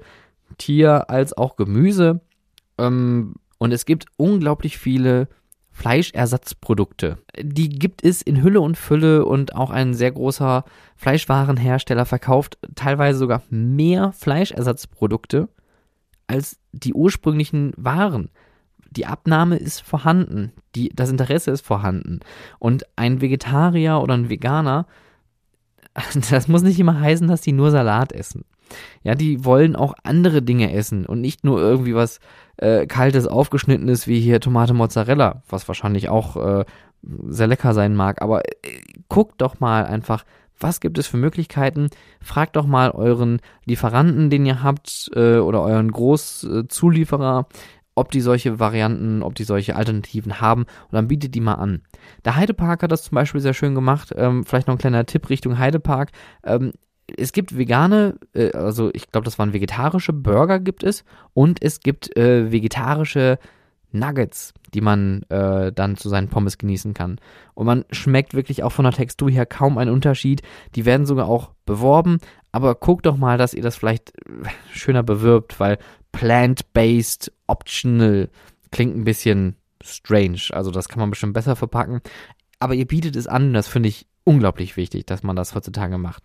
Tier 0.58 1.10
als 1.10 1.38
auch 1.38 1.56
Gemüse. 1.56 2.22
Ähm, 2.78 3.36
und 3.58 3.72
es 3.72 3.86
gibt 3.86 4.06
unglaublich 4.18 4.78
viele 4.78 5.28
Fleischersatzprodukte. 5.72 7.18
Die 7.38 7.68
gibt 7.68 8.04
es 8.04 8.22
in 8.22 8.42
Hülle 8.42 8.62
und 8.62 8.78
Fülle 8.78 9.26
und 9.26 9.56
auch 9.56 9.72
ein 9.72 9.94
sehr 9.94 10.12
großer 10.12 10.64
Fleischwarenhersteller 10.96 12.06
verkauft 12.06 12.58
teilweise 12.76 13.20
sogar 13.20 13.42
mehr 13.50 14.14
Fleischersatzprodukte 14.14 15.50
als 16.28 16.60
die 16.72 16.94
ursprünglichen 16.94 17.74
Waren. 17.76 18.30
Die 18.90 19.06
Abnahme 19.06 19.58
ist 19.58 19.82
vorhanden, 19.82 20.54
die, 20.76 20.90
das 20.96 21.10
Interesse 21.10 21.52
ist 21.52 21.66
vorhanden. 21.66 22.22
Und 22.58 22.86
ein 22.96 23.20
Vegetarier 23.20 24.00
oder 24.02 24.14
ein 24.14 24.30
Veganer, 24.30 24.88
das 26.30 26.48
muss 26.48 26.62
nicht 26.62 26.80
immer 26.80 27.00
heißen, 27.00 27.28
dass 27.28 27.42
die 27.42 27.54
nur 27.54 27.72
Salat 27.72 28.12
essen. 28.12 28.44
Ja, 29.04 29.16
die 29.16 29.46
wollen 29.46 29.76
auch 29.76 29.94
andere 30.04 30.42
Dinge 30.42 30.74
essen 30.74 31.06
und 31.06 31.22
nicht 31.22 31.44
nur 31.44 31.60
irgendwie 31.60 31.96
was 31.96 32.20
äh, 32.58 32.86
kaltes, 32.88 33.28
aufgeschnittenes 33.28 34.08
wie 34.08 34.20
hier 34.20 34.40
Tomate 34.40 34.74
Mozzarella, 34.74 35.44
was 35.50 35.68
wahrscheinlich 35.68 36.10
auch 36.10 36.36
äh, 36.38 36.66
sehr 37.28 37.48
lecker 37.48 37.74
sein 37.74 37.96
mag. 37.96 38.22
Aber 38.22 38.44
äh, 38.46 38.82
guckt 39.08 39.42
doch 39.42 39.60
mal 39.60 39.86
einfach, 39.86 40.26
was 40.60 40.80
gibt 40.80 40.98
es 40.98 41.08
für 41.08 41.18
Möglichkeiten? 41.18 41.90
Fragt 42.22 42.56
doch 42.56 42.66
mal 42.66 42.92
euren 42.92 43.40
Lieferanten, 43.66 44.30
den 44.30 44.46
ihr 44.46 44.64
habt, 44.64 45.12
äh, 45.14 45.38
oder 45.38 45.62
euren 45.62 45.92
Großzulieferer, 45.92 47.48
ob 47.96 48.12
die 48.12 48.22
solche 48.22 48.60
Varianten, 48.60 49.24
ob 49.24 49.36
die 49.36 49.46
solche 49.46 49.76
Alternativen 49.76 50.40
haben 50.42 50.64
und 50.64 50.94
dann 50.94 51.08
bietet 51.08 51.34
die 51.34 51.42
mal 51.42 51.56
an. 51.56 51.82
Der 52.24 52.36
Heidepark 52.36 52.84
hat 52.84 52.92
das 52.92 53.04
zum 53.04 53.16
Beispiel 53.16 53.42
sehr 53.42 53.54
schön 53.54 53.74
gemacht. 53.74 54.14
Ähm, 54.16 54.44
vielleicht 54.44 54.68
noch 54.68 54.76
ein 54.76 54.80
kleiner 54.80 55.06
Tipp 55.06 55.30
Richtung 55.30 55.58
Heidepark. 55.58 56.12
Ähm, 56.44 56.74
es 57.18 57.32
gibt 57.32 57.58
vegane, 57.58 58.16
äh, 58.34 58.52
also 58.52 58.90
ich 58.94 59.12
glaube, 59.12 59.26
das 59.26 59.40
waren 59.40 59.54
vegetarische 59.54 60.14
Burger 60.14 60.60
gibt 60.60 60.84
es 60.84 61.04
und 61.34 61.62
es 61.62 61.80
gibt 61.80 62.16
äh, 62.18 62.52
vegetarische 62.52 63.40
Nuggets, 63.92 64.54
die 64.74 64.82
man 64.82 65.24
äh, 65.30 65.72
dann 65.72 65.96
zu 65.96 66.10
seinen 66.10 66.28
Pommes 66.28 66.58
genießen 66.58 66.94
kann. 66.94 67.18
Und 67.54 67.66
man 67.66 67.86
schmeckt 67.92 68.34
wirklich 68.34 68.64
auch 68.64 68.72
von 68.72 68.84
der 68.84 68.94
Textur 68.94 69.30
her 69.30 69.46
kaum 69.46 69.78
einen 69.78 69.92
Unterschied. 69.92 70.42
Die 70.76 70.86
werden 70.86 71.06
sogar 71.06 71.28
auch 71.28 71.52
beworben, 71.66 72.20
aber 72.52 72.76
guckt 72.76 73.06
doch 73.06 73.18
mal, 73.18 73.38
dass 73.38 73.54
ihr 73.54 73.64
das 73.64 73.78
vielleicht 73.78 74.14
äh, 74.28 74.50
schöner 74.72 75.04
bewirbt, 75.04 75.60
weil 75.60 75.78
plant-based, 76.12 77.32
optional 77.48 78.30
klingt 78.72 78.96
ein 78.96 79.04
bisschen 79.04 79.56
strange. 79.84 80.42
Also 80.52 80.72
das 80.72 80.90
kann 80.90 81.00
man 81.00 81.10
bestimmt 81.10 81.34
besser 81.34 81.56
verpacken. 81.56 82.02
Aber 82.60 82.74
ihr 82.74 82.88
bietet 82.88 83.16
es 83.16 83.28
an, 83.28 83.54
das 83.54 83.68
finde 83.68 83.90
ich 83.90 84.08
unglaublich 84.24 84.76
wichtig, 84.76 85.06
dass 85.06 85.24
man 85.24 85.36
das 85.36 85.56
heutzutage 85.56 85.98
macht. 85.98 86.24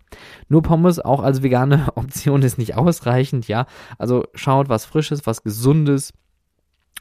Nur 0.49 0.63
Pommes 0.63 0.99
auch 0.99 1.21
als 1.21 1.43
vegane 1.43 1.87
Option 1.95 2.41
ist 2.41 2.57
nicht 2.57 2.75
ausreichend, 2.75 3.47
ja. 3.47 3.67
Also 3.97 4.25
schaut 4.33 4.69
was 4.69 4.85
Frisches, 4.85 5.25
was 5.25 5.43
Gesundes. 5.43 6.13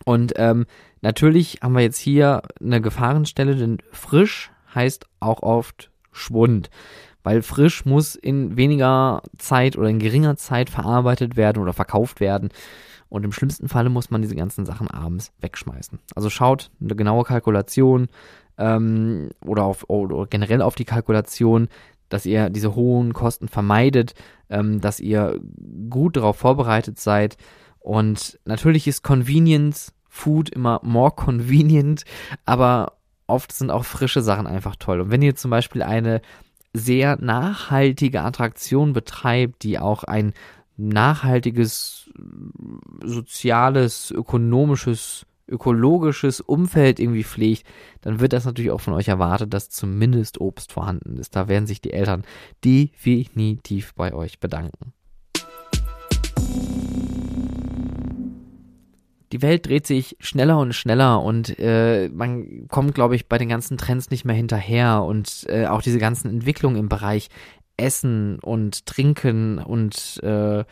Und 0.05 0.35
ähm, 0.37 0.67
natürlich 1.01 1.59
haben 1.63 1.75
wir 1.75 1.83
jetzt 1.83 1.99
hier 1.99 2.43
eine 2.61 2.81
Gefahrenstelle, 2.81 3.57
denn 3.57 3.79
frisch 3.93 4.51
heißt 4.75 5.07
auch 5.21 5.43
oft 5.43 5.91
Schwund. 6.13 6.71
Weil 7.23 7.43
frisch 7.43 7.85
muss 7.85 8.15
in 8.15 8.57
weniger 8.57 9.23
Zeit 9.37 9.77
oder 9.77 9.89
in 9.89 9.99
geringer 9.99 10.37
Zeit 10.37 10.71
verarbeitet 10.71 11.37
werden 11.37 11.63
oder 11.63 11.73
verkauft 11.73 12.21
werden. 12.21 12.51
Und 13.11 13.25
im 13.25 13.33
schlimmsten 13.33 13.69
Falle 13.69 13.91
muss 13.91 14.11
man 14.11 14.23
diese 14.23 14.37
ganzen 14.37 14.65
Sachen 14.65 14.89
abends 14.89 15.33
wegschmeißen. 15.41 15.99
Also 16.15 16.31
schaut 16.31 16.71
eine 16.81 16.97
genaue 16.97 17.25
Kalkulation, 17.25 18.09
ähm, 18.61 19.31
oder, 19.45 19.65
auf, 19.65 19.89
oder 19.89 20.27
generell 20.27 20.63
auf 20.63 20.77
die 20.77 20.85
Kalkulation, 20.85 21.69
dass 22.09 22.27
ihr 22.27 22.51
diese 22.51 22.75
hohen 22.75 23.15
Kosten 23.15 23.49
vermeidet, 23.49 24.15
ähm, 24.51 24.81
dass 24.81 25.01
ihr 25.01 25.41
gut 25.89 26.17
darauf 26.17 26.37
vorbereitet 26.37 27.01
seid. 27.01 27.37
Und 27.79 28.39
natürlich 28.45 28.87
ist 28.87 29.03
Convenience 29.03 29.93
Food 30.09 30.51
immer 30.51 30.81
more 30.83 31.13
convenient, 31.13 32.05
aber 32.45 32.95
oft 33.27 33.53
sind 33.53 33.71
auch 33.71 33.85
frische 33.85 34.23
Sachen 34.23 34.47
einfach 34.47 34.77
toll. 34.77 35.01
Und 35.01 35.11
wenn 35.11 35.23
ihr 35.23 35.37
zum 35.37 35.51
Beispiel 35.51 35.83
eine 35.83 36.21
sehr 36.75 37.17
nachhaltige 37.21 38.23
Attraktion 38.23 38.93
betreibt, 38.93 39.63
die 39.63 39.79
auch 39.79 40.05
ein 40.05 40.35
nachhaltiges, 40.89 42.11
soziales, 43.05 44.11
ökonomisches 44.11 45.27
ökologisches 45.51 46.41
Umfeld 46.41 47.01
irgendwie 47.01 47.25
pflegt, 47.25 47.67
dann 48.03 48.21
wird 48.21 48.33
das 48.33 48.45
natürlich 48.45 48.71
auch 48.71 48.81
von 48.81 48.95
euch 48.95 49.09
erwartet, 49.09 49.53
dass 49.53 49.69
zumindest 49.69 50.41
Obst 50.41 50.73
vorhanden 50.73 51.17
ist. 51.19 51.35
Da 51.35 51.49
werden 51.49 51.67
sich 51.67 51.81
die 51.81 51.93
Eltern 51.93 52.23
definitiv 52.65 53.95
bei 53.95 54.15
euch 54.15 54.39
bedanken. 54.39 54.93
Die 59.33 59.43
Welt 59.43 59.67
dreht 59.67 59.87
sich 59.87 60.17
schneller 60.19 60.59
und 60.59 60.75
schneller 60.75 61.23
und 61.23 61.57
äh, 61.61 62.09
man 62.09 62.67
kommt, 62.67 62.97
glaube 62.97 63.15
ich, 63.15 63.29
bei 63.29 63.39
den 63.39 63.49
ganzen 63.49 63.79
Trends 63.79 64.11
nicht 64.11 64.25
mehr 64.25 64.35
hinterher 64.35 65.05
und 65.05 65.47
äh, 65.49 65.67
auch 65.67 65.83
diese 65.83 65.99
ganzen 65.99 66.29
Entwicklungen 66.29 66.77
im 66.77 66.89
Bereich 66.89 67.29
Essen 67.81 68.39
und 68.41 68.87
Trinken 68.87 69.59
und 69.59 70.21
äh, 70.23 70.65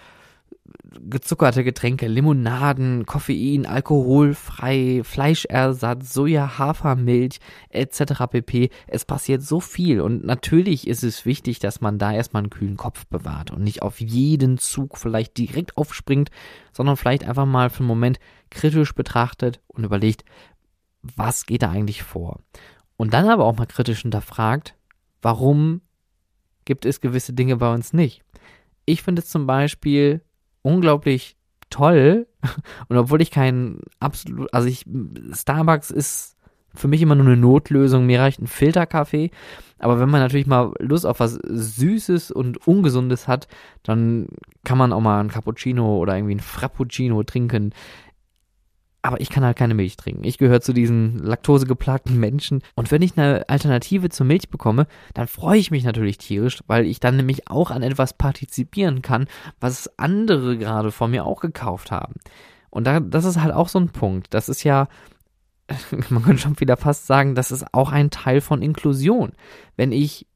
gezuckerte 1.00 1.64
Getränke, 1.64 2.06
Limonaden, 2.08 3.06
Koffein, 3.06 3.66
alkoholfrei, 3.66 5.02
Fleischersatz, 5.04 6.12
Soja, 6.12 6.58
Hafermilch 6.58 7.38
etc. 7.70 8.24
pp. 8.30 8.70
Es 8.86 9.04
passiert 9.04 9.42
so 9.42 9.60
viel 9.60 10.00
und 10.00 10.24
natürlich 10.24 10.86
ist 10.86 11.04
es 11.04 11.24
wichtig, 11.24 11.58
dass 11.58 11.80
man 11.80 11.98
da 11.98 12.12
erstmal 12.12 12.42
einen 12.42 12.50
kühlen 12.50 12.76
Kopf 12.76 13.06
bewahrt 13.06 13.50
und 13.50 13.62
nicht 13.62 13.82
auf 13.82 14.00
jeden 14.00 14.58
Zug 14.58 14.98
vielleicht 14.98 15.36
direkt 15.38 15.76
aufspringt, 15.76 16.30
sondern 16.72 16.96
vielleicht 16.96 17.24
einfach 17.24 17.46
mal 17.46 17.70
für 17.70 17.80
einen 17.80 17.88
Moment 17.88 18.18
kritisch 18.50 18.94
betrachtet 18.94 19.60
und 19.68 19.84
überlegt, 19.84 20.24
was 21.02 21.46
geht 21.46 21.62
da 21.62 21.70
eigentlich 21.70 22.02
vor? 22.02 22.40
Und 22.96 23.14
dann 23.14 23.28
aber 23.28 23.44
auch 23.44 23.56
mal 23.56 23.66
kritisch 23.66 24.02
hinterfragt, 24.02 24.74
warum 25.22 25.82
gibt 26.68 26.84
es 26.84 27.00
gewisse 27.00 27.32
Dinge 27.32 27.56
bei 27.56 27.72
uns 27.72 27.94
nicht? 27.94 28.22
Ich 28.84 29.02
finde 29.02 29.24
zum 29.24 29.46
Beispiel 29.46 30.20
unglaublich 30.60 31.38
toll. 31.70 32.26
Und 32.88 32.98
obwohl 32.98 33.22
ich 33.22 33.30
kein 33.30 33.80
absolut, 34.00 34.52
also 34.52 34.68
ich, 34.68 34.84
Starbucks 35.32 35.90
ist 35.90 36.36
für 36.74 36.86
mich 36.86 37.00
immer 37.00 37.14
nur 37.14 37.24
eine 37.24 37.38
Notlösung. 37.38 38.04
Mir 38.04 38.20
reicht 38.20 38.42
ein 38.42 38.46
Filterkaffee. 38.46 39.30
Aber 39.78 39.98
wenn 39.98 40.10
man 40.10 40.20
natürlich 40.20 40.46
mal 40.46 40.74
Lust 40.78 41.06
auf 41.06 41.20
was 41.20 41.38
Süßes 41.42 42.30
und 42.30 42.66
Ungesundes 42.66 43.28
hat, 43.28 43.48
dann 43.82 44.28
kann 44.64 44.76
man 44.76 44.92
auch 44.92 45.00
mal 45.00 45.20
ein 45.20 45.28
Cappuccino 45.28 45.96
oder 45.96 46.16
irgendwie 46.16 46.34
ein 46.34 46.40
Frappuccino 46.40 47.22
trinken 47.22 47.72
aber 49.08 49.22
ich 49.22 49.30
kann 49.30 49.42
halt 49.42 49.56
keine 49.56 49.72
Milch 49.72 49.96
trinken. 49.96 50.22
Ich 50.24 50.36
gehöre 50.36 50.60
zu 50.60 50.74
diesen 50.74 51.16
laktosegeplagten 51.16 52.20
Menschen. 52.20 52.62
Und 52.74 52.90
wenn 52.90 53.00
ich 53.00 53.16
eine 53.16 53.48
Alternative 53.48 54.10
zur 54.10 54.26
Milch 54.26 54.50
bekomme, 54.50 54.86
dann 55.14 55.26
freue 55.26 55.58
ich 55.58 55.70
mich 55.70 55.82
natürlich 55.82 56.18
tierisch, 56.18 56.62
weil 56.66 56.84
ich 56.84 57.00
dann 57.00 57.16
nämlich 57.16 57.48
auch 57.48 57.70
an 57.70 57.82
etwas 57.82 58.12
partizipieren 58.12 59.00
kann, 59.00 59.26
was 59.60 59.98
andere 59.98 60.58
gerade 60.58 60.92
von 60.92 61.10
mir 61.10 61.24
auch 61.24 61.40
gekauft 61.40 61.90
haben. 61.90 62.16
Und 62.68 62.86
da, 62.86 63.00
das 63.00 63.24
ist 63.24 63.40
halt 63.40 63.54
auch 63.54 63.68
so 63.68 63.80
ein 63.80 63.88
Punkt. 63.88 64.34
Das 64.34 64.50
ist 64.50 64.62
ja, 64.62 64.88
man 66.10 66.22
könnte 66.22 66.42
schon 66.42 66.60
wieder 66.60 66.76
fast 66.76 67.06
sagen, 67.06 67.34
das 67.34 67.50
ist 67.50 67.64
auch 67.72 67.90
ein 67.90 68.10
Teil 68.10 68.42
von 68.42 68.60
Inklusion. 68.60 69.32
Wenn 69.74 69.90
ich 69.90 70.26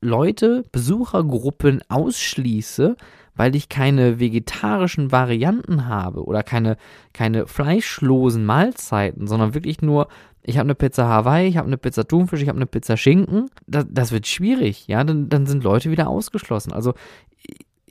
Leute, 0.00 0.64
Besuchergruppen 0.72 1.82
ausschließe, 1.90 2.96
weil 3.34 3.56
ich 3.56 3.68
keine 3.68 4.20
vegetarischen 4.20 5.12
Varianten 5.12 5.86
habe 5.86 6.24
oder 6.24 6.42
keine, 6.42 6.76
keine 7.12 7.46
fleischlosen 7.46 8.44
Mahlzeiten, 8.44 9.26
sondern 9.26 9.54
wirklich 9.54 9.80
nur, 9.82 10.08
ich 10.42 10.58
habe 10.58 10.66
eine 10.66 10.74
Pizza 10.74 11.08
Hawaii, 11.08 11.48
ich 11.48 11.56
habe 11.56 11.66
eine 11.66 11.78
Pizza 11.78 12.06
Thunfisch, 12.06 12.42
ich 12.42 12.48
habe 12.48 12.58
eine 12.58 12.66
Pizza 12.66 12.96
Schinken, 12.96 13.50
das, 13.66 13.86
das 13.88 14.12
wird 14.12 14.26
schwierig, 14.26 14.86
ja, 14.86 15.02
dann, 15.04 15.28
dann 15.28 15.46
sind 15.46 15.64
Leute 15.64 15.90
wieder 15.90 16.08
ausgeschlossen. 16.08 16.72
Also 16.72 16.94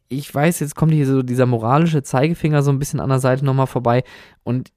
ich 0.10 0.34
weiß, 0.34 0.60
jetzt 0.60 0.76
kommt 0.76 0.94
hier 0.94 1.08
so 1.08 1.24
dieser 1.24 1.46
moralische 1.46 2.04
Zeigefinger 2.04 2.62
so 2.64 2.72
ein 2.72 2.80
bisschen 2.80 3.00
an 3.00 3.10
der 3.10 3.20
Seite 3.20 3.46
nochmal 3.46 3.68
vorbei 3.68 4.04
und 4.44 4.72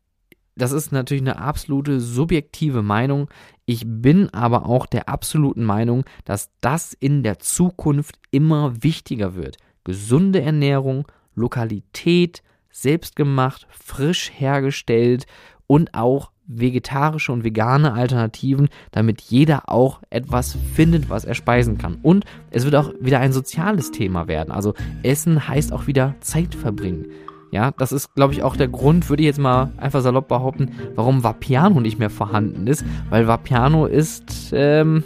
das 0.57 0.71
ist 0.71 0.93
natürlich 0.93 1.25
eine 1.25 1.41
absolute 1.41 1.99
subjektive 1.99 2.81
Meinung. 2.81 3.29
Ich 3.67 3.83
bin 3.85 4.31
aber 4.33 4.67
auch 4.67 4.87
der 4.87 5.09
absoluten 5.09 5.65
Meinung, 5.65 6.05
dass 6.25 6.51
das 6.61 6.93
in 6.93 7.25
der 7.25 7.41
Zukunft 7.41 8.21
immer 8.31 8.85
wichtiger 8.85 9.35
wird 9.35 9.57
gesunde 9.85 10.43
Ernährung, 10.43 11.07
Lokalität, 11.35 12.43
selbstgemacht, 12.71 13.67
frisch 13.71 14.33
hergestellt 14.35 15.27
und 15.67 15.95
auch 15.95 16.31
vegetarische 16.47 17.33
und 17.33 17.45
vegane 17.45 17.95
Alternativen, 17.95 18.69
damit 18.91 19.23
jeder 19.23 19.69
auch 19.69 20.01
etwas 20.11 20.57
findet, 20.75 21.09
was 21.09 21.25
er 21.25 21.35
speisen 21.35 21.79
kann. 21.79 21.99
Und 22.03 22.25
es 22.51 22.65
wird 22.65 22.75
auch 22.75 22.93
wieder 23.01 23.21
ein 23.21 23.33
soziales 23.33 23.91
Thema 23.91 24.29
werden. 24.29 24.51
Also 24.51 24.75
Essen 25.03 25.49
heißt 25.49 25.73
auch 25.73 25.87
wieder 25.87 26.15
Zeit 26.21 26.55
verbringen. 26.55 27.07
Ja, 27.51 27.71
das 27.71 27.93
ist, 27.93 28.15
glaube 28.15 28.33
ich, 28.33 28.43
auch 28.43 28.57
der 28.57 28.67
Grund, 28.67 29.09
würde 29.09 29.23
ich 29.23 29.29
jetzt 29.29 29.39
mal 29.39 29.71
einfach 29.77 30.01
salopp 30.01 30.27
behaupten, 30.27 30.73
warum 30.97 31.23
Vapiano 31.23 31.81
nicht 31.81 32.01
mehr 32.01 32.11
vorhanden 32.11 32.67
ist. 32.67 32.85
Weil 33.11 33.29
Vapiano 33.29 33.87
ist, 33.87 34.51
ähm, 34.53 35.05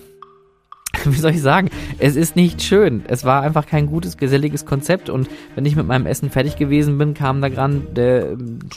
wie 1.04 1.18
soll 1.18 1.32
ich 1.32 1.42
sagen, 1.42 1.70
es 1.98 2.16
ist 2.16 2.36
nicht 2.36 2.62
schön. 2.62 3.02
Es 3.08 3.24
war 3.24 3.42
einfach 3.42 3.66
kein 3.66 3.86
gutes, 3.86 4.16
geselliges 4.16 4.66
Konzept 4.66 5.10
und 5.10 5.28
wenn 5.54 5.66
ich 5.66 5.76
mit 5.76 5.86
meinem 5.86 6.06
Essen 6.06 6.30
fertig 6.30 6.56
gewesen 6.56 6.98
bin, 6.98 7.14
kam 7.14 7.40
da 7.40 7.48
gerade 7.48 7.80
der, 7.80 8.36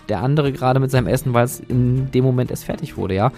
der 0.09 0.21
andere 0.21 0.51
gerade 0.51 0.79
mit 0.79 0.91
seinem 0.91 1.07
Essen, 1.07 1.33
weil 1.33 1.45
es 1.45 1.59
in 1.59 2.11
dem 2.11 2.23
Moment 2.23 2.51
erst 2.51 2.65
fertig 2.65 2.97
wurde, 2.97 3.15
ja. 3.15 3.31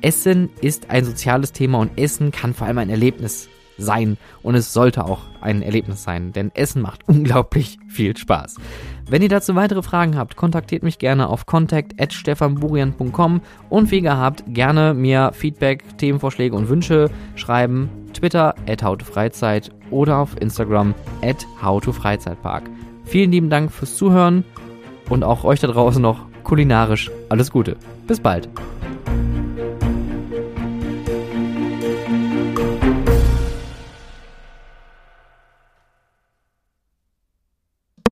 Essen 0.00 0.50
ist 0.60 0.90
ein 0.90 1.04
soziales 1.04 1.52
Thema 1.52 1.78
und 1.78 1.96
Essen 1.96 2.32
kann 2.32 2.54
vor 2.54 2.66
allem 2.66 2.78
ein 2.78 2.90
Erlebnis 2.90 3.48
sein 3.82 4.16
und 4.42 4.54
es 4.54 4.72
sollte 4.72 5.04
auch 5.04 5.20
ein 5.40 5.62
Erlebnis 5.62 6.02
sein, 6.02 6.32
denn 6.32 6.50
Essen 6.54 6.82
macht 6.82 7.02
unglaublich 7.08 7.78
viel 7.88 8.16
Spaß. 8.16 8.56
Wenn 9.08 9.22
ihr 9.22 9.28
dazu 9.28 9.54
weitere 9.54 9.82
Fragen 9.82 10.16
habt, 10.16 10.36
kontaktiert 10.36 10.82
mich 10.82 10.98
gerne 10.98 11.28
auf 11.28 11.46
contact@stefanburian.com 11.46 13.40
und 13.68 13.90
wie 13.90 14.00
gehabt 14.00 14.44
gerne 14.46 14.94
mir 14.94 15.32
Feedback, 15.34 15.84
Themenvorschläge 15.98 16.56
und 16.56 16.68
Wünsche 16.68 17.10
schreiben. 17.34 17.90
Twitter 18.14 18.54
at 18.68 18.82
howtofreizeit 18.82 19.70
oder 19.90 20.18
auf 20.18 20.40
Instagram 20.40 20.94
at 21.22 21.46
howtofreizeitpark. 21.62 22.64
Vielen 23.04 23.32
lieben 23.32 23.50
Dank 23.50 23.72
fürs 23.72 23.96
Zuhören 23.96 24.44
und 25.08 25.24
auch 25.24 25.44
euch 25.44 25.60
da 25.60 25.66
draußen 25.66 26.00
noch 26.00 26.26
kulinarisch 26.44 27.10
alles 27.28 27.50
Gute. 27.50 27.76
Bis 28.06 28.20
bald. 28.20 28.48